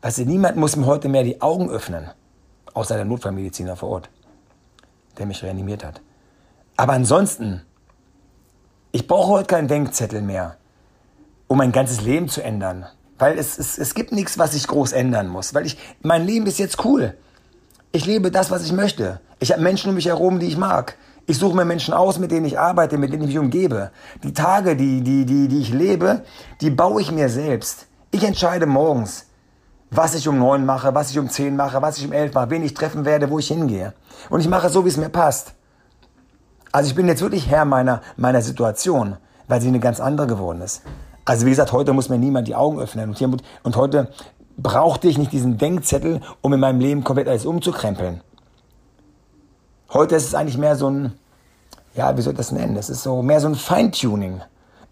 Weißt 0.01 0.17
du, 0.17 0.25
niemand 0.25 0.57
muss 0.57 0.75
mir 0.75 0.85
heute 0.85 1.07
mehr 1.07 1.23
die 1.23 1.41
Augen 1.41 1.69
öffnen, 1.69 2.09
außer 2.73 2.95
der 2.95 3.05
Notfallmediziner 3.05 3.77
vor 3.77 3.89
Ort, 3.89 4.09
der 5.17 5.25
mich 5.25 5.41
reanimiert 5.41 5.85
hat. 5.85 6.01
Aber 6.75 6.91
ansonsten, 6.91 7.61
ich 8.93 9.07
brauche 9.07 9.29
heute 9.29 9.47
keinen 9.47 9.67
Denkzettel 9.67 10.21
mehr, 10.21 10.55
um 11.47 11.57
mein 11.57 11.71
ganzes 11.71 12.01
Leben 12.01 12.29
zu 12.29 12.41
ändern. 12.41 12.85
Weil 13.17 13.39
es, 13.39 13.57
es, 13.57 13.77
es 13.79 13.95
gibt 13.95 14.11
nichts, 14.11 14.37
was 14.37 14.53
ich 14.53 14.67
groß 14.67 14.91
ändern 14.91 15.27
muss. 15.27 15.53
Weil 15.55 15.65
ich, 15.65 15.77
mein 16.03 16.25
Leben 16.25 16.45
ist 16.45 16.59
jetzt 16.59 16.85
cool. 16.85 17.17
Ich 17.91 18.05
lebe 18.05 18.29
das, 18.29 18.51
was 18.51 18.63
ich 18.63 18.71
möchte. 18.71 19.19
Ich 19.39 19.51
habe 19.51 19.61
Menschen 19.61 19.89
um 19.89 19.95
mich 19.95 20.05
herum, 20.05 20.39
die 20.39 20.47
ich 20.47 20.57
mag. 20.57 20.95
Ich 21.25 21.39
suche 21.39 21.55
mir 21.55 21.65
Menschen 21.65 21.93
aus, 21.93 22.19
mit 22.19 22.31
denen 22.31 22.45
ich 22.45 22.59
arbeite, 22.59 22.99
mit 22.99 23.11
denen 23.11 23.23
ich 23.23 23.29
mich 23.29 23.39
umgebe. 23.39 23.91
Die 24.23 24.33
Tage, 24.33 24.75
die, 24.75 25.01
die, 25.01 25.25
die, 25.25 25.47
die 25.47 25.59
ich 25.61 25.73
lebe, 25.73 26.23
die 26.61 26.69
baue 26.69 27.01
ich 27.01 27.11
mir 27.11 27.29
selbst. 27.29 27.87
Ich 28.11 28.23
entscheide 28.23 28.67
morgens, 28.67 29.25
was 29.89 30.13
ich 30.13 30.27
um 30.27 30.37
neun 30.37 30.67
mache, 30.67 30.93
was 30.93 31.09
ich 31.09 31.17
um 31.17 31.29
zehn 31.29 31.55
mache, 31.55 31.81
was 31.81 31.97
ich 31.97 32.05
um 32.05 32.11
elf 32.11 32.33
mache, 32.35 32.51
wen 32.51 32.63
ich 32.63 32.75
treffen 32.75 33.05
werde, 33.05 33.31
wo 33.31 33.39
ich 33.39 33.47
hingehe. 33.47 33.93
Und 34.29 34.41
ich 34.41 34.47
mache 34.47 34.69
so, 34.69 34.85
wie 34.85 34.89
es 34.89 34.97
mir 34.97 35.09
passt. 35.09 35.55
Also 36.73 36.89
ich 36.89 36.95
bin 36.95 37.07
jetzt 37.07 37.21
wirklich 37.21 37.47
Herr 37.49 37.65
meiner, 37.65 38.01
meiner 38.17 38.41
Situation, 38.41 39.17
weil 39.47 39.61
sie 39.61 39.67
eine 39.67 39.79
ganz 39.79 39.99
andere 39.99 40.25
geworden 40.25 40.59
ist. 40.61 40.81
Also 41.23 41.45
wie 41.45 41.51
gesagt, 41.51 41.71
heute 41.71 41.93
muss 41.93 42.09
mir 42.09 42.17
niemand 42.17 42.47
die 42.47 42.55
Augen 42.55 42.79
öffnen. 42.79 43.09
Und, 43.09 43.19
hier, 43.19 43.31
und 43.61 43.75
heute 43.75 44.11
brauchte 44.57 45.07
ich 45.07 45.19
nicht 45.19 45.31
diesen 45.31 45.59
Denkzettel, 45.59 46.21
um 46.41 46.51
in 46.51 46.59
meinem 46.59 46.79
Leben 46.79 47.03
komplett 47.03 47.27
alles 47.27 47.45
umzukrempeln. 47.45 48.21
Heute 49.93 50.15
ist 50.15 50.25
es 50.25 50.33
eigentlich 50.33 50.57
mehr 50.57 50.75
so 50.75 50.89
ein, 50.89 51.13
ja, 51.93 52.17
wie 52.17 52.23
soll 52.23 52.33
ich 52.33 52.37
das 52.37 52.51
nennen? 52.51 52.75
Es 52.75 52.89
ist 52.89 53.03
so 53.03 53.21
mehr 53.21 53.39
so 53.39 53.47
ein 53.47 53.55
Feintuning. 53.55 54.41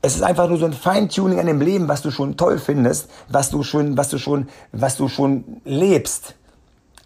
Es 0.04 0.16
ist 0.16 0.22
einfach 0.22 0.48
nur 0.50 0.60
so 0.60 0.66
ein 0.66 0.74
Feintuning 0.74 1.40
an 1.40 1.48
dem 1.48 1.62
Leben, 1.62 1.88
was 1.88 2.04
du 2.04 2.12
schon 2.12 2.38
toll 2.38 2.60
findest, 2.60 3.10
was 3.28 3.50
du 3.50 3.64
schon, 3.64 3.98
was 3.98 4.10
du 4.10 4.20
schon, 4.20 4.50
was 4.72 4.98
du 4.98 5.08
schon 5.08 5.62
lebst. 5.66 6.36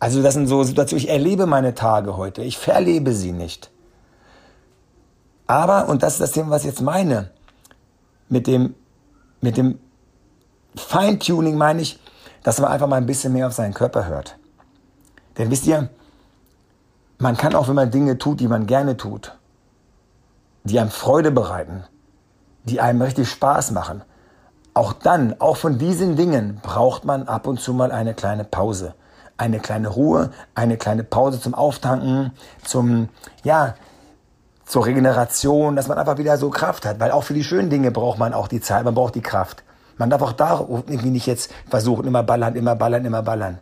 Also 0.01 0.21
das 0.21 0.33
sind 0.33 0.47
so 0.47 0.63
Situationen, 0.63 1.05
ich 1.05 1.09
erlebe 1.09 1.45
meine 1.45 1.75
Tage 1.75 2.17
heute, 2.17 2.41
ich 2.41 2.57
verlebe 2.57 3.13
sie 3.13 3.31
nicht. 3.31 3.71
Aber, 5.47 5.89
und 5.89 6.03
das 6.03 6.13
ist 6.13 6.21
das 6.21 6.31
Thema, 6.31 6.51
was 6.51 6.61
ich 6.61 6.69
jetzt 6.69 6.81
meine, 6.81 7.29
mit 8.29 8.47
dem 8.47 8.75
mit 9.45 9.57
dem 9.57 9.79
Feintuning 10.75 11.55
meine 11.55 11.81
ich, 11.81 11.99
dass 12.43 12.59
man 12.59 12.71
einfach 12.71 12.87
mal 12.87 12.97
ein 12.97 13.05
bisschen 13.05 13.31
mehr 13.31 13.47
auf 13.47 13.53
seinen 13.53 13.73
Körper 13.73 14.07
hört. 14.07 14.37
Denn 15.37 15.51
wisst 15.51 15.67
ihr, 15.67 15.89
man 17.19 17.37
kann 17.37 17.55
auch, 17.55 17.67
wenn 17.67 17.75
man 17.75 17.91
Dinge 17.91 18.17
tut, 18.17 18.39
die 18.39 18.47
man 18.47 18.65
gerne 18.65 18.97
tut, 18.97 19.37
die 20.63 20.79
einem 20.79 20.89
Freude 20.89 21.31
bereiten, 21.31 21.83
die 22.63 22.81
einem 22.81 23.01
richtig 23.01 23.29
Spaß 23.29 23.71
machen, 23.71 24.01
auch 24.73 24.93
dann, 24.93 25.39
auch 25.39 25.57
von 25.57 25.77
diesen 25.77 26.15
Dingen 26.15 26.59
braucht 26.61 27.05
man 27.05 27.27
ab 27.27 27.47
und 27.47 27.61
zu 27.61 27.73
mal 27.73 27.91
eine 27.91 28.13
kleine 28.13 28.43
Pause. 28.43 28.95
Eine 29.37 29.59
kleine 29.59 29.89
Ruhe, 29.89 30.31
eine 30.55 30.77
kleine 30.77 31.03
Pause 31.03 31.39
zum 31.39 31.53
Auftanken, 31.53 32.31
zum, 32.63 33.09
ja, 33.43 33.75
zur 34.65 34.85
Regeneration, 34.85 35.75
dass 35.75 35.87
man 35.87 35.97
einfach 35.97 36.17
wieder 36.17 36.37
so 36.37 36.49
Kraft 36.49 36.85
hat. 36.85 36.99
Weil 36.99 37.11
auch 37.11 37.23
für 37.23 37.33
die 37.33 37.43
schönen 37.43 37.69
Dinge 37.69 37.91
braucht 37.91 38.17
man 38.17 38.33
auch 38.33 38.47
die 38.47 38.61
Zeit, 38.61 38.83
man 38.83 38.95
braucht 38.95 39.15
die 39.15 39.21
Kraft. 39.21 39.63
Man 39.97 40.09
darf 40.09 40.21
auch 40.21 40.33
da 40.33 40.65
irgendwie 40.69 41.09
nicht 41.09 41.27
jetzt 41.27 41.51
versuchen, 41.69 42.05
immer 42.05 42.23
ballern, 42.23 42.55
immer 42.55 42.75
ballern, 42.75 43.05
immer 43.05 43.21
ballern. 43.21 43.59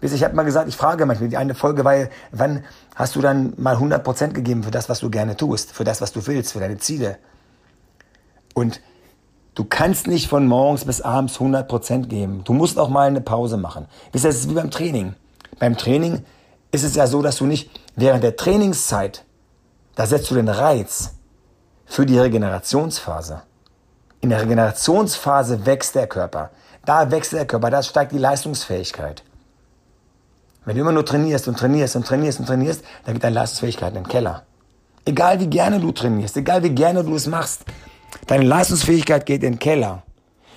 ich 0.00 0.22
habe 0.22 0.34
mal 0.34 0.42
gesagt, 0.42 0.68
ich 0.68 0.76
frage 0.76 1.06
manchmal, 1.06 1.30
die 1.30 1.36
eine 1.36 1.54
Folge 1.54 1.84
war, 1.84 1.94
wann 2.32 2.64
hast 2.94 3.16
du 3.16 3.22
dann 3.22 3.54
mal 3.56 3.76
100% 3.76 4.32
gegeben 4.32 4.62
für 4.62 4.70
das, 4.70 4.88
was 4.88 5.00
du 5.00 5.08
gerne 5.08 5.36
tust, 5.36 5.72
für 5.72 5.84
das, 5.84 6.00
was 6.02 6.12
du 6.12 6.26
willst, 6.26 6.52
für 6.52 6.60
deine 6.60 6.76
Ziele? 6.78 7.16
Und 8.52 8.80
du 9.54 9.64
kannst 9.64 10.06
nicht 10.06 10.28
von 10.28 10.46
morgens 10.46 10.84
bis 10.84 11.00
abends 11.00 11.38
100% 11.38 12.06
geben. 12.06 12.42
Du 12.44 12.52
musst 12.52 12.78
auch 12.78 12.90
mal 12.90 13.08
eine 13.08 13.20
Pause 13.22 13.56
machen. 13.56 13.86
Wisst 14.12 14.26
ihr, 14.26 14.28
das 14.28 14.38
ist 14.38 14.50
wie 14.50 14.54
beim 14.54 14.70
Training. 14.70 15.14
Beim 15.58 15.78
Training 15.78 16.24
ist 16.72 16.84
es 16.84 16.94
ja 16.94 17.06
so, 17.06 17.22
dass 17.22 17.36
du 17.36 17.46
nicht 17.46 17.70
während 17.96 18.22
der 18.22 18.36
Trainingszeit, 18.36 19.24
da 19.94 20.06
setzt 20.06 20.30
du 20.30 20.34
den 20.34 20.48
Reiz 20.48 21.14
für 21.86 22.06
die 22.06 22.18
Regenerationsphase. 22.18 23.42
In 24.20 24.30
der 24.30 24.40
Regenerationsphase 24.40 25.66
wächst 25.66 25.94
der 25.94 26.06
Körper. 26.06 26.50
Da 26.84 27.10
wächst 27.10 27.32
der 27.32 27.46
Körper, 27.46 27.70
da 27.70 27.82
steigt 27.82 28.12
die 28.12 28.18
Leistungsfähigkeit. 28.18 29.22
Wenn 30.64 30.76
du 30.76 30.80
immer 30.80 30.92
nur 30.92 31.04
trainierst 31.04 31.46
und 31.46 31.58
trainierst 31.58 31.96
und 31.96 32.06
trainierst 32.06 32.40
und 32.40 32.46
trainierst, 32.46 32.82
dann 33.04 33.14
geht 33.14 33.24
deine 33.24 33.34
Leistungsfähigkeit 33.34 33.90
in 33.90 34.02
den 34.02 34.08
Keller. 34.08 34.42
Egal 35.04 35.38
wie 35.40 35.46
gerne 35.46 35.78
du 35.78 35.92
trainierst, 35.92 36.36
egal 36.36 36.62
wie 36.62 36.70
gerne 36.70 37.04
du 37.04 37.14
es 37.14 37.26
machst, 37.26 37.64
deine 38.26 38.44
Leistungsfähigkeit 38.44 39.26
geht 39.26 39.42
in 39.42 39.54
den 39.54 39.58
Keller. 39.58 40.02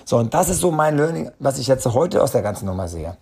So, 0.06 0.16
und 0.16 0.32
das 0.32 0.48
ist 0.48 0.60
so 0.60 0.70
mein 0.70 0.96
Learning, 0.96 1.30
was 1.38 1.58
ich 1.58 1.66
jetzt 1.66 1.84
heute 1.86 2.22
aus 2.22 2.32
der 2.32 2.40
ganzen 2.40 2.64
Nummer 2.64 2.88
sehe. 2.88 3.18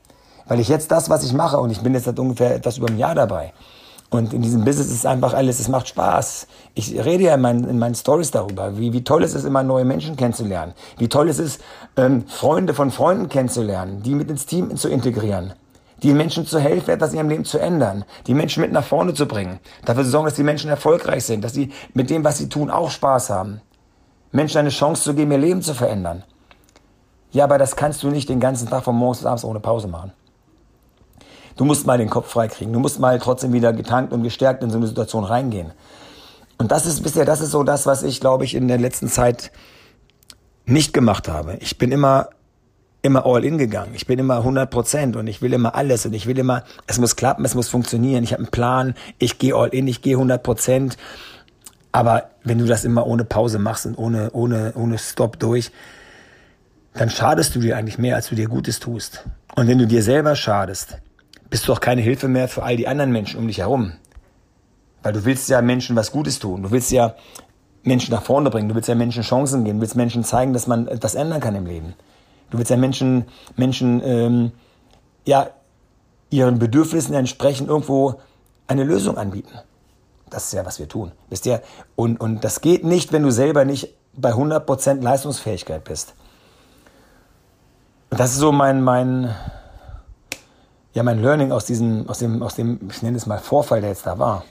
Weil 0.46 0.60
ich 0.60 0.68
jetzt 0.68 0.92
das, 0.92 1.10
was 1.10 1.24
ich 1.24 1.32
mache, 1.32 1.58
und 1.58 1.70
ich 1.70 1.80
bin 1.80 1.92
jetzt 1.94 2.04
seit 2.04 2.18
ungefähr 2.20 2.54
etwas 2.54 2.78
über 2.78 2.86
einem 2.86 2.98
Jahr 2.98 3.16
dabei, 3.16 3.52
und 4.08 4.32
in 4.32 4.42
diesem 4.42 4.64
Business 4.64 4.92
ist 4.92 5.04
einfach 5.04 5.34
alles, 5.34 5.58
es 5.58 5.68
macht 5.68 5.88
Spaß. 5.88 6.46
Ich 6.74 6.92
rede 7.04 7.24
ja 7.24 7.34
in 7.34 7.40
meinen, 7.40 7.68
in 7.68 7.78
meinen 7.78 7.96
Stories 7.96 8.30
darüber, 8.30 8.78
wie, 8.78 8.92
wie 8.92 9.02
toll 9.02 9.24
es 9.24 9.34
ist, 9.34 9.44
immer 9.44 9.64
neue 9.64 9.84
Menschen 9.84 10.16
kennenzulernen. 10.16 10.74
Wie 10.98 11.08
toll 11.08 11.28
es 11.28 11.40
ist, 11.40 11.60
ähm, 11.96 12.26
Freunde 12.28 12.72
von 12.72 12.92
Freunden 12.92 13.28
kennenzulernen, 13.28 14.02
die 14.02 14.14
mit 14.14 14.30
ins 14.30 14.46
Team 14.46 14.76
zu 14.76 14.88
integrieren. 14.88 15.54
Die 16.02 16.12
Menschen 16.12 16.46
zu 16.46 16.60
helfen, 16.60 16.90
etwas 16.90 17.12
in 17.12 17.16
ihrem 17.16 17.30
Leben 17.30 17.44
zu 17.44 17.58
ändern. 17.58 18.04
Die 18.26 18.34
Menschen 18.34 18.60
mit 18.60 18.70
nach 18.70 18.84
vorne 18.84 19.14
zu 19.14 19.26
bringen. 19.26 19.58
Dafür 19.84 20.04
zu 20.04 20.10
sorgen, 20.10 20.26
dass 20.26 20.34
die 20.34 20.42
Menschen 20.42 20.70
erfolgreich 20.70 21.24
sind. 21.24 21.42
Dass 21.42 21.54
sie 21.54 21.72
mit 21.94 22.10
dem, 22.10 22.22
was 22.22 22.38
sie 22.38 22.48
tun, 22.48 22.70
auch 22.70 22.90
Spaß 22.90 23.30
haben. 23.30 23.60
Menschen 24.30 24.58
eine 24.58 24.68
Chance 24.68 25.02
zu 25.02 25.14
geben, 25.14 25.32
ihr 25.32 25.38
Leben 25.38 25.62
zu 25.62 25.74
verändern. 25.74 26.22
Ja, 27.32 27.44
aber 27.44 27.58
das 27.58 27.76
kannst 27.76 28.02
du 28.02 28.10
nicht 28.10 28.28
den 28.28 28.40
ganzen 28.40 28.68
Tag 28.68 28.84
von 28.84 28.94
morgens 28.94 29.18
bis 29.18 29.26
abends 29.26 29.44
ohne 29.44 29.60
Pause 29.60 29.88
machen. 29.88 30.12
Du 31.56 31.64
musst 31.64 31.86
mal 31.86 31.98
den 31.98 32.10
Kopf 32.10 32.30
freikriegen. 32.30 32.72
Du 32.72 32.80
musst 32.80 33.00
mal 33.00 33.18
trotzdem 33.18 33.52
wieder 33.52 33.72
getankt 33.72 34.12
und 34.12 34.22
gestärkt 34.22 34.62
in 34.62 34.70
so 34.70 34.76
eine 34.76 34.86
Situation 34.86 35.24
reingehen. 35.24 35.72
Und 36.58 36.70
das 36.70 36.86
ist 36.86 37.02
bisher, 37.02 37.24
das 37.24 37.40
ist 37.40 37.50
so 37.50 37.62
das, 37.62 37.86
was 37.86 38.02
ich, 38.02 38.20
glaube 38.20 38.44
ich, 38.44 38.54
in 38.54 38.68
der 38.68 38.78
letzten 38.78 39.08
Zeit 39.08 39.50
nicht 40.64 40.92
gemacht 40.92 41.28
habe. 41.28 41.56
Ich 41.60 41.78
bin 41.78 41.92
immer, 41.92 42.28
immer 43.02 43.24
all 43.24 43.44
in 43.44 43.56
gegangen. 43.56 43.92
Ich 43.94 44.06
bin 44.06 44.18
immer 44.18 44.38
100 44.38 44.70
Prozent 44.70 45.16
und 45.16 45.26
ich 45.26 45.42
will 45.42 45.52
immer 45.52 45.74
alles 45.74 46.04
und 46.06 46.12
ich 46.12 46.26
will 46.26 46.38
immer, 46.38 46.64
es 46.86 46.98
muss 46.98 47.16
klappen, 47.16 47.44
es 47.44 47.54
muss 47.54 47.68
funktionieren. 47.68 48.24
Ich 48.24 48.32
habe 48.32 48.42
einen 48.42 48.50
Plan, 48.50 48.94
ich 49.18 49.38
gehe 49.38 49.54
all 49.54 49.68
in, 49.68 49.86
ich 49.88 50.02
gehe 50.02 50.16
100 50.16 50.42
Prozent. 50.42 50.96
Aber 51.92 52.30
wenn 52.44 52.58
du 52.58 52.66
das 52.66 52.84
immer 52.84 53.06
ohne 53.06 53.24
Pause 53.24 53.58
machst 53.58 53.86
und 53.86 53.96
ohne, 53.96 54.30
ohne, 54.32 54.72
ohne 54.76 54.98
Stop 54.98 55.38
durch, 55.38 55.70
dann 56.94 57.10
schadest 57.10 57.54
du 57.54 57.60
dir 57.60 57.76
eigentlich 57.76 57.98
mehr, 57.98 58.16
als 58.16 58.28
du 58.28 58.34
dir 58.34 58.48
Gutes 58.48 58.80
tust. 58.80 59.24
Und 59.54 59.68
wenn 59.68 59.78
du 59.78 59.86
dir 59.86 60.02
selber 60.02 60.34
schadest, 60.34 60.98
bist 61.50 61.66
du 61.68 61.72
auch 61.72 61.80
keine 61.80 62.02
Hilfe 62.02 62.28
mehr 62.28 62.48
für 62.48 62.62
all 62.62 62.76
die 62.76 62.88
anderen 62.88 63.12
Menschen 63.12 63.38
um 63.38 63.46
dich 63.46 63.58
herum. 63.58 63.92
Weil 65.02 65.12
du 65.12 65.24
willst 65.24 65.48
ja 65.48 65.62
Menschen 65.62 65.96
was 65.96 66.10
Gutes 66.10 66.38
tun. 66.38 66.62
Du 66.62 66.70
willst 66.70 66.90
ja 66.90 67.14
Menschen 67.84 68.12
nach 68.12 68.22
vorne 68.22 68.50
bringen. 68.50 68.68
Du 68.68 68.74
willst 68.74 68.88
ja 68.88 68.94
Menschen 68.94 69.22
Chancen 69.22 69.64
geben. 69.64 69.78
Du 69.78 69.82
willst 69.82 69.96
Menschen 69.96 70.24
zeigen, 70.24 70.52
dass 70.52 70.66
man 70.66 70.88
etwas 70.88 71.14
ändern 71.14 71.40
kann 71.40 71.54
im 71.54 71.66
Leben. 71.66 71.94
Du 72.50 72.58
willst 72.58 72.70
ja 72.70 72.76
Menschen, 72.76 73.26
Menschen, 73.56 74.02
ähm, 74.04 74.52
ja, 75.24 75.50
ihren 76.30 76.58
Bedürfnissen 76.58 77.14
entsprechend 77.14 77.68
irgendwo 77.68 78.20
eine 78.66 78.84
Lösung 78.84 79.16
anbieten. 79.16 79.58
Das 80.28 80.46
ist 80.46 80.52
ja, 80.52 80.66
was 80.66 80.78
wir 80.78 80.88
tun. 80.88 81.12
Wisst 81.30 81.46
ihr? 81.46 81.62
Und, 81.94 82.20
und 82.20 82.42
das 82.42 82.60
geht 82.60 82.84
nicht, 82.84 83.12
wenn 83.12 83.22
du 83.22 83.30
selber 83.30 83.64
nicht 83.64 83.94
bei 84.14 84.32
100% 84.32 85.02
Leistungsfähigkeit 85.02 85.84
bist. 85.84 86.14
Und 88.10 88.18
das 88.18 88.32
ist 88.32 88.38
so 88.38 88.50
mein, 88.50 88.82
mein, 88.82 89.34
ja, 90.96 91.02
mein 91.02 91.20
Learning 91.20 91.52
aus 91.52 91.66
diesem, 91.66 92.08
aus 92.08 92.20
dem, 92.20 92.42
aus 92.42 92.54
dem, 92.54 92.80
ich 92.90 93.02
nenne 93.02 93.18
es 93.18 93.26
mal 93.26 93.38
Vorfall, 93.38 93.82
der 93.82 93.90
jetzt 93.90 94.06
da 94.06 94.18
war. 94.18 94.44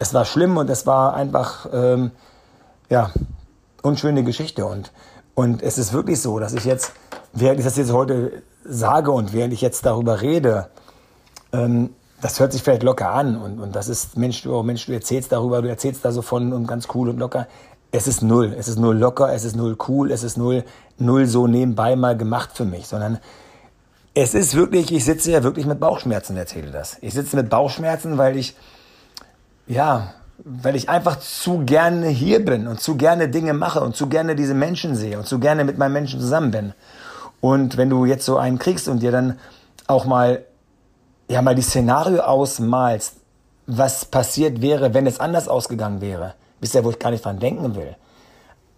Es 0.00 0.12
war 0.12 0.24
schlimm 0.24 0.56
und 0.56 0.68
es 0.68 0.88
war 0.88 1.14
einfach, 1.14 1.68
ähm, 1.72 2.10
ja, 2.90 3.12
unschöne 3.82 4.24
Geschichte 4.24 4.66
und, 4.66 4.90
und 5.36 5.62
es 5.62 5.78
ist 5.78 5.92
wirklich 5.92 6.20
so, 6.20 6.40
dass 6.40 6.52
ich 6.52 6.64
jetzt, 6.64 6.94
während 7.32 7.60
ich 7.60 7.64
das 7.64 7.76
jetzt 7.76 7.92
heute 7.92 8.42
sage 8.64 9.12
und 9.12 9.32
während 9.32 9.52
ich 9.52 9.60
jetzt 9.60 9.86
darüber 9.86 10.20
rede, 10.20 10.68
ähm, 11.52 11.90
das 12.20 12.40
hört 12.40 12.52
sich 12.52 12.64
vielleicht 12.64 12.82
locker 12.82 13.10
an 13.10 13.36
und, 13.36 13.60
und 13.60 13.76
das 13.76 13.86
ist, 13.86 14.16
Mensch, 14.16 14.42
du, 14.42 14.52
oh 14.52 14.64
Mensch, 14.64 14.86
du 14.86 14.92
erzählst 14.92 15.30
darüber, 15.30 15.62
du 15.62 15.68
erzählst 15.68 16.04
da 16.04 16.10
so 16.10 16.22
von 16.22 16.52
und 16.52 16.66
ganz 16.66 16.88
cool 16.92 17.08
und 17.08 17.18
locker. 17.18 17.46
Es 17.92 18.08
ist 18.08 18.20
null. 18.20 18.52
Es 18.58 18.66
ist 18.66 18.80
null 18.80 18.98
locker, 18.98 19.32
es 19.32 19.44
ist 19.44 19.54
null 19.54 19.76
cool, 19.86 20.10
es 20.10 20.24
ist 20.24 20.36
null, 20.36 20.64
null 20.98 21.26
so 21.26 21.46
nebenbei 21.46 21.94
mal 21.94 22.16
gemacht 22.16 22.50
für 22.52 22.64
mich, 22.64 22.88
sondern 22.88 23.20
es 24.20 24.34
ist 24.34 24.56
wirklich, 24.56 24.92
ich 24.92 25.04
sitze 25.04 25.30
ja 25.30 25.44
wirklich 25.44 25.64
mit 25.64 25.78
Bauchschmerzen, 25.78 26.36
erzähle 26.36 26.72
das. 26.72 26.96
Ich 27.02 27.14
sitze 27.14 27.36
mit 27.36 27.48
Bauchschmerzen, 27.48 28.18
weil 28.18 28.36
ich, 28.36 28.56
ja, 29.68 30.12
weil 30.38 30.74
ich 30.74 30.88
einfach 30.88 31.20
zu 31.20 31.60
gerne 31.64 32.08
hier 32.08 32.44
bin 32.44 32.66
und 32.66 32.80
zu 32.80 32.96
gerne 32.96 33.28
Dinge 33.28 33.54
mache 33.54 33.80
und 33.80 33.94
zu 33.94 34.08
gerne 34.08 34.34
diese 34.34 34.54
Menschen 34.54 34.96
sehe 34.96 35.18
und 35.18 35.26
zu 35.28 35.38
gerne 35.38 35.62
mit 35.62 35.78
meinen 35.78 35.92
Menschen 35.92 36.18
zusammen 36.18 36.50
bin. 36.50 36.74
Und 37.40 37.76
wenn 37.76 37.90
du 37.90 38.06
jetzt 38.06 38.24
so 38.24 38.38
einen 38.38 38.58
kriegst 38.58 38.88
und 38.88 39.02
dir 39.02 39.12
dann 39.12 39.38
auch 39.86 40.04
mal, 40.04 40.44
ja, 41.28 41.40
mal 41.40 41.54
die 41.54 41.62
Szenario 41.62 42.22
ausmalst, 42.22 43.18
was 43.68 44.04
passiert 44.04 44.60
wäre, 44.60 44.94
wenn 44.94 45.06
es 45.06 45.20
anders 45.20 45.46
ausgegangen 45.46 46.00
wäre, 46.00 46.34
wisst 46.60 46.74
ihr, 46.74 46.84
wo 46.84 46.90
ich 46.90 46.98
gar 46.98 47.12
nicht 47.12 47.24
dran 47.24 47.38
denken 47.38 47.76
will. 47.76 47.94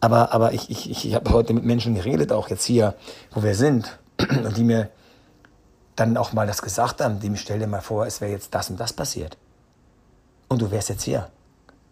Aber, 0.00 0.35
aber 0.35 0.52
ich, 0.52 0.70
ich, 0.70 1.06
ich 1.06 1.14
habe 1.14 1.32
heute 1.32 1.54
mit 1.54 1.64
Menschen 1.64 1.94
geredet, 1.94 2.30
auch 2.30 2.50
jetzt 2.50 2.64
hier, 2.64 2.94
wo 3.32 3.42
wir 3.42 3.54
sind, 3.54 3.99
und 4.44 4.59
die 4.59 4.64
mir 4.64 4.90
dann 6.00 6.16
auch 6.16 6.33
mal 6.33 6.47
das 6.47 6.62
gesagt 6.62 7.00
haben, 7.00 7.21
dem 7.21 7.37
stell 7.37 7.59
dir 7.59 7.66
mal 7.66 7.80
vor, 7.80 8.07
es 8.07 8.21
wäre 8.21 8.33
jetzt 8.33 8.54
das 8.54 8.71
und 8.71 8.80
das 8.80 8.92
passiert. 8.92 9.37
Und 10.49 10.62
du 10.62 10.71
wärst 10.71 10.88
jetzt 10.88 11.02
hier. 11.02 11.28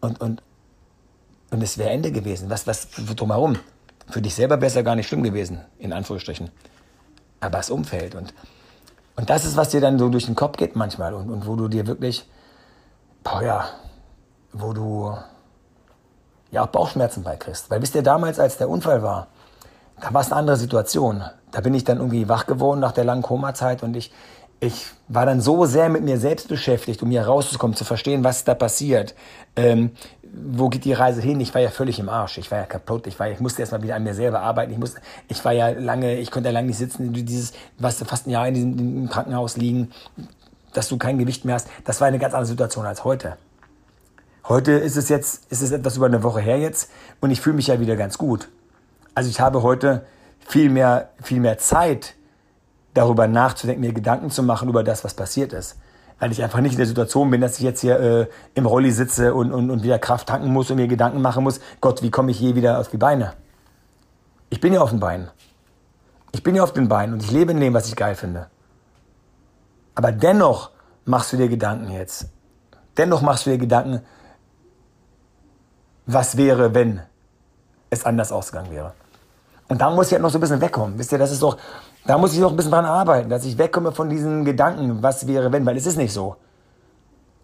Und, 0.00 0.20
und, 0.20 0.42
und 1.50 1.62
es 1.62 1.78
wäre 1.78 1.90
Ende 1.90 2.10
gewesen. 2.10 2.50
Was, 2.50 2.66
was 2.66 2.88
drumherum? 2.90 3.58
Für 4.08 4.22
dich 4.22 4.34
selber 4.34 4.58
ja 4.66 4.82
gar 4.82 4.96
nicht 4.96 5.06
schlimm 5.06 5.22
gewesen, 5.22 5.60
in 5.78 5.92
Anführungsstrichen. 5.92 6.50
Aber 7.40 7.58
das 7.58 7.70
Umfeld. 7.70 8.14
Und, 8.14 8.32
und 9.16 9.28
das 9.28 9.44
ist, 9.44 9.56
was 9.56 9.68
dir 9.68 9.80
dann 9.80 9.98
so 9.98 10.08
durch 10.08 10.26
den 10.26 10.34
Kopf 10.34 10.56
geht 10.56 10.74
manchmal. 10.74 11.14
Und, 11.14 11.30
und 11.30 11.46
wo 11.46 11.56
du 11.56 11.68
dir 11.68 11.86
wirklich, 11.86 12.28
boah 13.22 13.42
ja, 13.42 13.68
wo 14.52 14.72
du 14.72 15.16
ja 16.50 16.64
auch 16.64 16.68
Bauchschmerzen 16.68 17.22
beikriegst. 17.22 17.70
Weil 17.70 17.82
wisst 17.82 17.94
ihr, 17.94 18.02
damals, 18.02 18.40
als 18.40 18.56
der 18.56 18.70
Unfall 18.70 19.02
war, 19.02 19.28
da 20.00 20.12
war 20.14 20.20
es 20.20 20.32
eine 20.32 20.40
andere 20.40 20.56
Situation. 20.56 21.22
Da 21.50 21.60
bin 21.60 21.74
ich 21.74 21.84
dann 21.84 21.98
irgendwie 21.98 22.28
wach 22.28 22.46
geworden 22.46 22.80
nach 22.80 22.92
der 22.92 23.04
langen 23.04 23.22
Koma-Zeit 23.22 23.82
und 23.82 23.96
ich, 23.96 24.12
ich 24.60 24.86
war 25.08 25.24
dann 25.24 25.40
so 25.40 25.64
sehr 25.64 25.88
mit 25.88 26.02
mir 26.02 26.18
selbst 26.18 26.48
beschäftigt, 26.48 27.02
um 27.02 27.10
hier 27.10 27.22
rauszukommen, 27.22 27.76
zu 27.76 27.84
verstehen, 27.84 28.24
was 28.24 28.44
da 28.44 28.54
passiert. 28.54 29.14
Ähm, 29.56 29.92
wo 30.32 30.68
geht 30.68 30.84
die 30.84 30.92
Reise 30.92 31.22
hin? 31.22 31.40
Ich 31.40 31.54
war 31.54 31.62
ja 31.62 31.70
völlig 31.70 31.98
im 31.98 32.08
Arsch. 32.08 32.38
Ich 32.38 32.50
war 32.50 32.58
ja 32.58 32.64
kaputt. 32.64 33.06
Ich 33.06 33.18
war, 33.18 33.30
ich 33.30 33.40
musste 33.40 33.62
erstmal 33.62 33.82
wieder 33.82 33.94
an 33.94 34.04
mir 34.04 34.14
selber 34.14 34.40
arbeiten. 34.40 34.72
Ich 34.72 34.78
musste, 34.78 35.00
ich 35.28 35.42
war 35.44 35.52
ja 35.52 35.68
lange, 35.70 36.18
ich 36.18 36.30
konnte 36.30 36.48
ja 36.50 36.52
lange 36.52 36.68
nicht 36.68 36.76
sitzen. 36.76 37.12
Dieses, 37.12 37.52
was 37.78 38.02
fast 38.02 38.26
ein 38.26 38.30
Jahr 38.30 38.46
in 38.46 38.54
diesem 38.54 38.78
im 38.78 39.08
Krankenhaus 39.08 39.56
liegen, 39.56 39.90
dass 40.74 40.88
du 40.88 40.98
kein 40.98 41.18
Gewicht 41.18 41.44
mehr 41.44 41.54
hast. 41.54 41.68
Das 41.84 42.00
war 42.00 42.08
eine 42.08 42.18
ganz 42.18 42.34
andere 42.34 42.46
Situation 42.46 42.84
als 42.84 43.04
heute. 43.04 43.36
Heute 44.48 44.72
ist 44.72 44.96
es 44.96 45.08
jetzt, 45.08 45.50
ist 45.50 45.62
es 45.62 45.72
etwas 45.72 45.96
über 45.96 46.06
eine 46.06 46.22
Woche 46.22 46.40
her 46.40 46.58
jetzt 46.58 46.90
und 47.20 47.30
ich 47.30 47.40
fühle 47.40 47.56
mich 47.56 47.66
ja 47.66 47.80
wieder 47.80 47.96
ganz 47.96 48.16
gut. 48.16 48.48
Also 49.18 49.30
ich 49.30 49.40
habe 49.40 49.64
heute 49.64 50.06
viel 50.38 50.70
mehr, 50.70 51.10
viel 51.20 51.40
mehr 51.40 51.58
Zeit, 51.58 52.14
darüber 52.94 53.26
nachzudenken, 53.26 53.80
mir 53.80 53.92
Gedanken 53.92 54.30
zu 54.30 54.44
machen 54.44 54.68
über 54.68 54.84
das, 54.84 55.02
was 55.02 55.12
passiert 55.12 55.52
ist. 55.52 55.76
Weil 56.20 56.30
ich 56.30 56.40
einfach 56.40 56.60
nicht 56.60 56.74
in 56.74 56.78
der 56.78 56.86
Situation 56.86 57.28
bin, 57.28 57.40
dass 57.40 57.56
ich 57.58 57.64
jetzt 57.64 57.80
hier 57.80 57.98
äh, 57.98 58.26
im 58.54 58.64
Rolli 58.64 58.92
sitze 58.92 59.34
und, 59.34 59.50
und, 59.50 59.72
und 59.72 59.82
wieder 59.82 59.98
Kraft 59.98 60.28
tanken 60.28 60.52
muss 60.52 60.70
und 60.70 60.76
mir 60.76 60.86
Gedanken 60.86 61.20
machen 61.20 61.42
muss, 61.42 61.58
Gott, 61.80 62.00
wie 62.00 62.12
komme 62.12 62.30
ich 62.30 62.38
je 62.38 62.54
wieder 62.54 62.78
auf 62.78 62.90
die 62.90 62.96
Beine? 62.96 63.32
Ich 64.50 64.60
bin 64.60 64.72
ja 64.72 64.82
auf 64.82 64.90
den 64.90 65.00
Beinen. 65.00 65.28
Ich 66.30 66.44
bin 66.44 66.54
ja 66.54 66.62
auf 66.62 66.72
den 66.72 66.86
Beinen 66.86 67.14
und 67.14 67.24
ich 67.24 67.32
lebe 67.32 67.50
in 67.50 67.58
dem, 67.58 67.74
was 67.74 67.88
ich 67.88 67.96
geil 67.96 68.14
finde. 68.14 68.46
Aber 69.96 70.12
dennoch 70.12 70.70
machst 71.06 71.32
du 71.32 71.36
dir 71.36 71.48
Gedanken 71.48 71.90
jetzt. 71.90 72.28
Dennoch 72.96 73.20
machst 73.20 73.46
du 73.46 73.50
dir 73.50 73.58
Gedanken, 73.58 74.00
was 76.06 76.36
wäre, 76.36 76.72
wenn 76.72 77.02
es 77.90 78.04
anders 78.04 78.30
ausgegangen 78.30 78.70
wäre. 78.70 78.92
Und 79.68 79.80
da 79.80 79.90
muss 79.90 80.06
ich 80.06 80.12
halt 80.12 80.22
noch 80.22 80.30
so 80.30 80.38
ein 80.38 80.40
bisschen 80.40 80.60
wegkommen. 80.60 80.98
Wisst 80.98 81.12
ihr, 81.12 81.18
das 81.18 81.30
ist 81.30 81.42
doch, 81.42 81.58
da 82.06 82.16
muss 82.16 82.32
ich 82.32 82.40
noch 82.40 82.50
ein 82.50 82.56
bisschen 82.56 82.72
dran 82.72 82.86
arbeiten, 82.86 83.28
dass 83.28 83.44
ich 83.44 83.58
wegkomme 83.58 83.92
von 83.92 84.08
diesen 84.08 84.44
Gedanken, 84.44 85.02
was 85.02 85.26
wäre 85.26 85.52
wenn, 85.52 85.66
weil 85.66 85.76
es 85.76 85.86
ist 85.86 85.96
nicht 85.96 86.12
so. 86.12 86.36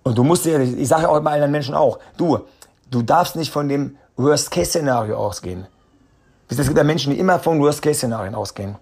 Und 0.03 0.17
du 0.17 0.25
musst 0.25 0.45
dir, 0.45 0.61
ich 0.61 0.89
sage 0.89 1.09
auch 1.09 1.17
immer 1.17 1.31
allen 1.31 1.51
Menschen 1.51 1.75
auch, 1.75 1.99
du, 2.17 2.41
du 2.91 3.03
darfst 3.03 3.37
nicht 3.37 3.51
von 3.51 3.69
dem 3.69 3.97
Worst-Case-Szenario 4.17 5.17
ausgehen. 5.17 5.67
Wisst 6.49 6.59
ihr, 6.59 6.63
es 6.63 6.69
gibt 6.69 6.79
ja 6.79 6.85
Menschen, 6.85 7.13
die 7.13 7.19
immer 7.19 7.39
von 7.39 7.61
Worst-Case-Szenarien 7.61 8.35
ausgehen. 8.35 8.77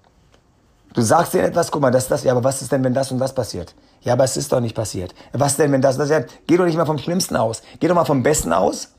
Du 0.95 1.01
sagst 1.01 1.33
dir 1.33 1.43
etwas, 1.43 1.71
guck 1.71 1.81
mal, 1.81 1.91
das 1.91 2.07
das, 2.09 2.23
ja, 2.23 2.33
aber 2.33 2.45
was 2.45 2.61
ist 2.61 2.71
denn, 2.71 2.85
wenn 2.85 2.95
das 2.95 3.11
und 3.11 3.19
das 3.19 3.35
passiert? 3.35 3.75
Ja, 4.03 4.13
aber 4.13 4.25
es 4.25 4.37
ist 4.37 4.53
doch 4.53 4.61
nicht 4.61 4.77
passiert. 4.77 5.15
Was 5.33 5.57
denn, 5.57 5.73
wenn 5.73 5.81
das 5.81 5.97
und 5.97 6.01
das 6.01 6.11
passiert? 6.11 6.31
Geh 6.47 6.57
doch 6.57 6.65
nicht 6.65 6.77
mal 6.77 6.87
vom 6.87 6.99
Schlimmsten 6.99 7.37
aus. 7.37 7.63
Geh 7.81 7.89
doch 7.89 7.95
mal 7.95 8.05
vom 8.05 8.23
Besten 8.23 8.53
aus 8.53 8.91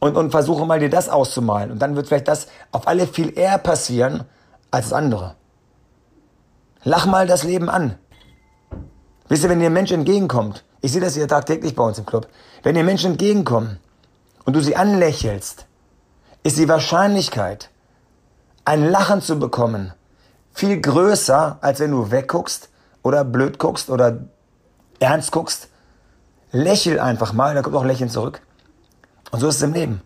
und, 0.00 0.16
und 0.16 0.30
versuche 0.30 0.66
mal 0.66 0.80
dir 0.80 0.90
das 0.90 1.08
auszumalen. 1.08 1.70
Und 1.70 1.78
dann 1.80 1.94
wird 1.94 2.08
vielleicht 2.08 2.28
das 2.28 2.48
auf 2.72 2.88
alle 2.88 3.06
viel 3.06 3.38
eher 3.38 3.58
passieren 3.58 4.24
als 4.70 4.86
das 4.86 4.92
andere. 4.94 5.36
Lach 6.82 7.06
mal 7.06 7.26
das 7.26 7.44
Leben 7.44 7.68
an. 7.68 7.96
Wisst 9.28 9.44
ihr, 9.44 9.50
wenn 9.50 9.60
dir 9.60 9.66
ein 9.66 9.72
Mensch 9.72 9.92
entgegenkommt, 9.92 10.64
ich 10.80 10.92
sehe 10.92 11.00
das 11.00 11.14
hier 11.14 11.28
tagtäglich 11.28 11.76
bei 11.76 11.84
uns 11.84 11.98
im 11.98 12.06
Club, 12.06 12.26
wenn 12.62 12.74
dir 12.74 12.82
Menschen 12.82 13.12
entgegenkommen 13.12 13.78
und 14.44 14.56
du 14.56 14.60
sie 14.60 14.74
anlächelst, 14.74 15.66
ist 16.42 16.58
die 16.58 16.68
Wahrscheinlichkeit, 16.68 17.70
ein 18.64 18.90
Lachen 18.90 19.20
zu 19.20 19.38
bekommen, 19.38 19.92
viel 20.52 20.80
größer, 20.80 21.58
als 21.60 21.80
wenn 21.80 21.90
du 21.90 22.10
wegguckst 22.10 22.70
oder 23.02 23.24
blöd 23.24 23.58
guckst 23.58 23.90
oder 23.90 24.24
ernst 24.98 25.32
guckst. 25.32 25.68
Lächel 26.52 26.98
einfach 26.98 27.32
mal, 27.32 27.54
da 27.54 27.62
kommt 27.62 27.76
auch 27.76 27.84
Lächeln 27.84 28.10
zurück. 28.10 28.42
Und 29.30 29.40
so 29.40 29.48
ist 29.48 29.56
es 29.56 29.62
im 29.62 29.72
Leben. 29.72 30.02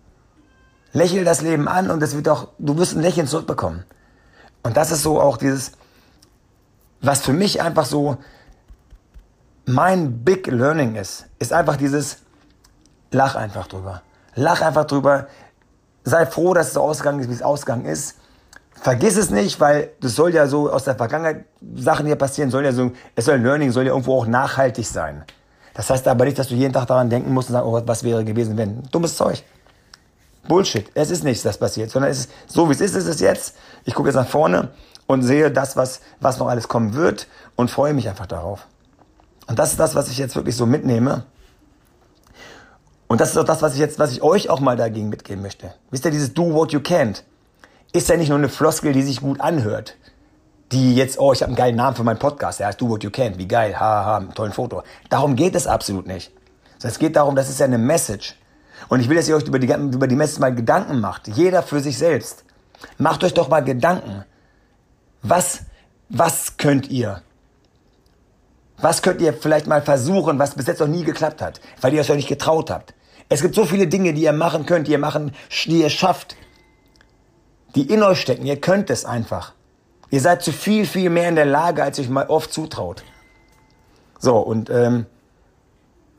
Lächel 0.92 1.24
das 1.24 1.40
Leben 1.40 1.66
an 1.68 1.90
und 1.90 2.02
es 2.02 2.14
wird 2.14 2.28
auch, 2.28 2.48
du 2.58 2.76
wirst 2.78 2.94
ein 2.94 3.02
Lächeln 3.02 3.26
zurückbekommen. 3.26 3.84
Und 4.62 4.76
das 4.76 4.92
ist 4.92 5.02
so 5.02 5.20
auch 5.20 5.36
dieses, 5.36 5.72
was 7.00 7.20
für 7.22 7.32
mich 7.32 7.60
einfach 7.60 7.84
so 7.84 8.16
mein 9.66 10.24
Big 10.24 10.46
Learning 10.46 10.94
ist, 10.94 11.26
ist 11.38 11.52
einfach 11.52 11.76
dieses, 11.76 12.18
lach 13.10 13.34
einfach 13.34 13.66
drüber. 13.66 14.02
Lach 14.34 14.60
einfach 14.62 14.84
drüber. 14.84 15.26
Sei 16.04 16.26
froh, 16.26 16.54
dass 16.54 16.68
es 16.68 16.74
so 16.74 16.82
ausgegangen 16.82 17.20
ist, 17.20 17.28
wie 17.28 17.34
es 17.34 17.42
ausgegangen 17.42 17.86
ist. 17.86 18.16
Vergiss 18.72 19.16
es 19.16 19.30
nicht, 19.30 19.60
weil 19.60 19.92
das 20.00 20.14
soll 20.14 20.34
ja 20.34 20.46
so 20.46 20.70
aus 20.70 20.84
der 20.84 20.96
Vergangenheit 20.96 21.46
Sachen, 21.74 22.06
hier 22.06 22.16
passieren, 22.16 22.50
soll 22.50 22.64
ja 22.64 22.72
so, 22.72 22.92
es 23.14 23.24
soll 23.24 23.38
Learning, 23.38 23.70
soll 23.70 23.84
ja 23.84 23.92
irgendwo 23.92 24.18
auch 24.18 24.26
nachhaltig 24.26 24.86
sein. 24.86 25.24
Das 25.74 25.90
heißt 25.90 26.06
aber 26.06 26.24
nicht, 26.24 26.38
dass 26.38 26.48
du 26.48 26.54
jeden 26.54 26.72
Tag 26.72 26.86
daran 26.86 27.10
denken 27.10 27.32
musst 27.32 27.48
und 27.50 27.54
sagen, 27.54 27.66
oh, 27.66 27.82
was 27.84 28.04
wäre 28.04 28.24
gewesen, 28.24 28.56
wenn. 28.56 28.82
Dummes 28.90 29.16
Zeug. 29.16 29.42
Bullshit. 30.46 30.90
Es 30.94 31.10
ist 31.10 31.24
nichts, 31.24 31.42
das 31.42 31.58
passiert, 31.58 31.90
sondern 31.90 32.10
es 32.10 32.20
ist 32.20 32.30
so, 32.46 32.68
wie 32.68 32.72
es 32.72 32.80
ist, 32.80 32.94
ist 32.94 33.06
es 33.06 33.20
jetzt. 33.20 33.56
Ich 33.84 33.94
gucke 33.94 34.08
jetzt 34.08 34.16
nach 34.16 34.28
vorne 34.28 34.68
und 35.06 35.22
sehe 35.22 35.50
das, 35.50 35.76
was, 35.76 36.00
was 36.20 36.38
noch 36.38 36.48
alles 36.48 36.68
kommen 36.68 36.94
wird 36.94 37.26
und 37.56 37.70
freue 37.70 37.94
mich 37.94 38.08
einfach 38.08 38.26
darauf. 38.26 38.66
Und 39.46 39.58
das 39.58 39.72
ist 39.72 39.80
das, 39.80 39.94
was 39.94 40.08
ich 40.08 40.18
jetzt 40.18 40.36
wirklich 40.36 40.56
so 40.56 40.66
mitnehme. 40.66 41.24
Und 43.06 43.20
das 43.20 43.30
ist 43.30 43.36
auch 43.36 43.44
das, 43.44 43.62
was 43.62 43.74
ich 43.74 43.80
jetzt, 43.80 43.98
was 43.98 44.12
ich 44.12 44.22
euch 44.22 44.48
auch 44.48 44.60
mal 44.60 44.76
dagegen 44.76 45.08
mitgeben 45.08 45.42
möchte. 45.42 45.74
Wisst 45.90 46.04
ihr, 46.04 46.10
dieses 46.10 46.34
Do 46.34 46.54
What 46.54 46.72
You 46.72 46.80
Can't 46.80 47.22
ist 47.92 48.08
ja 48.08 48.16
nicht 48.16 48.28
nur 48.28 48.38
eine 48.38 48.48
Floskel, 48.48 48.92
die 48.92 49.02
sich 49.02 49.20
gut 49.20 49.40
anhört. 49.40 49.96
Die 50.74 50.96
jetzt, 50.96 51.20
oh, 51.20 51.32
ich 51.32 51.40
habe 51.40 51.50
einen 51.50 51.56
geilen 51.56 51.76
Namen 51.76 51.96
für 51.96 52.02
meinen 52.02 52.18
Podcast, 52.18 52.58
der 52.58 52.66
heißt 52.66 52.80
Do 52.80 52.88
What 52.88 53.04
You 53.04 53.10
Can't, 53.10 53.38
wie 53.38 53.46
geil, 53.46 53.78
haha, 53.78 54.04
ha, 54.04 54.20
tollen 54.34 54.52
Foto. 54.52 54.82
Darum 55.08 55.36
geht 55.36 55.54
es 55.54 55.68
absolut 55.68 56.06
nicht. 56.06 56.32
Es 56.82 56.98
geht 56.98 57.14
darum, 57.14 57.36
das 57.36 57.48
ist 57.48 57.60
ja 57.60 57.66
eine 57.66 57.78
Message. 57.78 58.34
Und 58.88 58.98
ich 58.98 59.08
will, 59.08 59.16
dass 59.16 59.28
ihr 59.28 59.36
euch 59.36 59.44
über 59.44 59.60
die, 59.60 59.72
über 59.72 60.08
die 60.08 60.16
Message 60.16 60.40
mal 60.40 60.52
Gedanken 60.52 61.00
macht. 61.00 61.28
Jeder 61.28 61.62
für 61.62 61.80
sich 61.80 61.96
selbst. 61.96 62.44
Macht 62.98 63.22
euch 63.22 63.32
doch 63.32 63.48
mal 63.48 63.62
Gedanken. 63.62 64.24
Was, 65.22 65.60
was 66.08 66.56
könnt 66.56 66.90
ihr? 66.90 67.22
Was 68.78 69.00
könnt 69.00 69.20
ihr 69.20 69.32
vielleicht 69.32 69.68
mal 69.68 69.80
versuchen, 69.80 70.38
was 70.38 70.56
bis 70.56 70.66
jetzt 70.66 70.80
noch 70.80 70.88
nie 70.88 71.04
geklappt 71.04 71.40
hat, 71.40 71.60
weil 71.80 71.94
ihr 71.94 72.00
euch 72.00 72.08
nicht 72.10 72.28
getraut 72.28 72.70
habt? 72.70 72.94
Es 73.28 73.40
gibt 73.40 73.54
so 73.54 73.64
viele 73.64 73.86
Dinge, 73.86 74.12
die 74.12 74.22
ihr 74.22 74.32
machen 74.32 74.66
könnt, 74.66 74.88
die 74.88 74.92
ihr 74.92 74.98
machen, 74.98 75.32
die 75.66 75.80
ihr 75.80 75.88
schafft, 75.88 76.36
die 77.74 77.90
in 77.90 78.02
euch 78.02 78.20
stecken. 78.20 78.44
Ihr 78.44 78.60
könnt 78.60 78.90
es 78.90 79.04
einfach. 79.04 79.54
Ihr 80.10 80.20
seid 80.20 80.42
zu 80.42 80.52
viel, 80.52 80.86
viel 80.86 81.10
mehr 81.10 81.28
in 81.28 81.36
der 81.36 81.46
Lage, 81.46 81.82
als 81.82 81.98
euch 81.98 82.08
mal 82.08 82.26
oft 82.26 82.52
zutraut. 82.52 83.04
So, 84.18 84.38
und 84.38 84.70
ähm, 84.70 85.06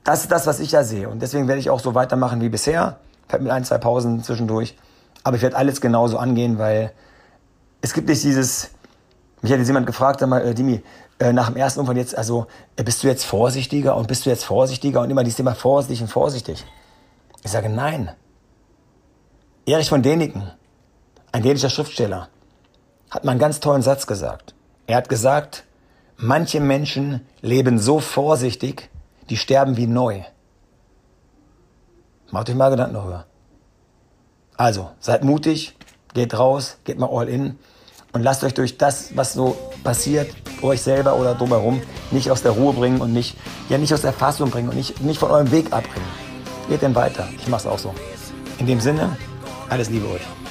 das 0.04 0.22
ist 0.22 0.32
das, 0.32 0.48
was 0.48 0.60
ich 0.60 0.72
ja 0.72 0.84
sehe. 0.84 1.10
Und 1.10 1.22
deswegen 1.22 1.48
werde 1.48 1.60
ich 1.60 1.70
auch 1.70 1.80
so 1.80 1.96
weitermachen 1.96 2.42
wie 2.42 2.50
bisher. 2.50 3.00
Vielleicht 3.28 3.44
mit 3.44 3.52
ein, 3.52 3.64
zwei 3.64 3.78
Pausen 3.80 4.24
zwischendurch. 4.24 4.78
Aber 5.24 5.36
ich 5.38 5.42
werde 5.42 5.58
alles 5.58 5.82
genauso 5.82 6.18
angehen, 6.18 6.60
weil 6.60 6.92
es 7.82 7.94
gibt 7.94 8.08
nicht 8.08 8.24
dieses. 8.24 8.70
Mich 9.42 9.52
hat 9.52 9.60
jetzt 9.60 9.68
jemand 9.68 9.88
gefragt, 9.88 10.20
sag 10.20 10.30
mal, 10.30 10.42
äh, 10.42 10.54
Dimi, 10.54 10.82
äh, 11.20 11.34
nach 11.34 11.48
dem 11.48 11.58
ersten 11.58 11.80
Unfall 11.80 11.98
jetzt, 11.98 12.18
also 12.18 12.48
äh, 12.76 12.84
bist 12.84 13.04
du 13.04 13.08
jetzt 13.08 13.26
vorsichtiger 13.26 13.96
und 13.96 14.08
bist 14.08 14.26
du 14.26 14.30
jetzt 14.30 14.44
vorsichtiger 14.44 15.02
und 15.02 15.10
immer 15.10 15.24
dieses 15.24 15.38
Thema 15.38 15.56
vorsichtig 15.56 16.02
und 16.02 16.08
vorsichtig. 16.08 16.66
Ich 17.44 17.52
sage 17.52 17.70
nein. 17.70 18.12
Erich 19.66 19.90
von 19.90 20.02
Däniken, 20.04 20.52
ein 21.32 21.42
dänischer 21.42 21.70
Schriftsteller, 21.70 22.30
hat 23.16 23.24
mal 23.24 23.32
einen 23.32 23.40
ganz 23.40 23.62
tollen 23.62 23.82
Satz 23.82 24.08
gesagt. 24.08 24.54
Er 24.88 24.98
hat 24.98 25.08
gesagt, 25.08 25.64
manche 26.18 26.60
Menschen 26.60 27.26
leben 27.42 27.80
so 27.80 28.00
vorsichtig, 28.02 28.90
die 29.30 29.38
sterben 29.38 29.78
wie 29.78 29.88
neu. 29.88 30.22
Macht 32.30 32.50
euch 32.50 32.56
mal 32.56 32.70
Gedanken 32.70 32.96
darüber. 32.96 33.26
Also, 34.58 34.92
seid 35.00 35.24
mutig, 35.24 35.78
geht 36.14 36.38
raus, 36.38 36.78
geht 36.84 37.00
mal 37.00 37.10
all 37.10 37.30
in 37.30 37.58
und 38.12 38.22
lasst 38.22 38.44
euch 38.44 38.54
durch 38.54 38.78
das, 38.78 39.16
was 39.16 39.34
so 39.34 39.58
passiert, 39.84 40.34
euch 40.62 40.82
selber 40.82 41.16
oder 41.16 41.36
drumherum, 41.36 41.82
nicht 42.12 42.30
aus 42.32 42.42
der 42.42 42.52
Ruhe 42.52 42.74
bringen 42.74 43.00
und 43.00 43.14
nicht, 43.14 43.38
ja, 43.70 43.78
nicht 43.78 43.94
aus 43.94 44.02
der 44.02 44.14
Fassung 44.14 44.50
bringen 44.50 44.70
und 44.70 44.76
nicht, 44.76 45.02
nicht 45.02 45.20
von 45.20 45.32
eurem 45.32 45.52
Weg 45.52 45.72
abbringen. 45.72 46.08
Geht 46.68 46.82
denn 46.82 46.96
weiter. 46.96 47.28
Ich 47.38 47.48
mach's 47.48 47.66
auch 47.66 47.80
so. 47.80 47.94
In 48.58 48.68
dem 48.68 48.82
Sinne, 48.82 49.16
alles 49.70 49.90
Liebe 49.90 50.08
euch. 50.10 50.45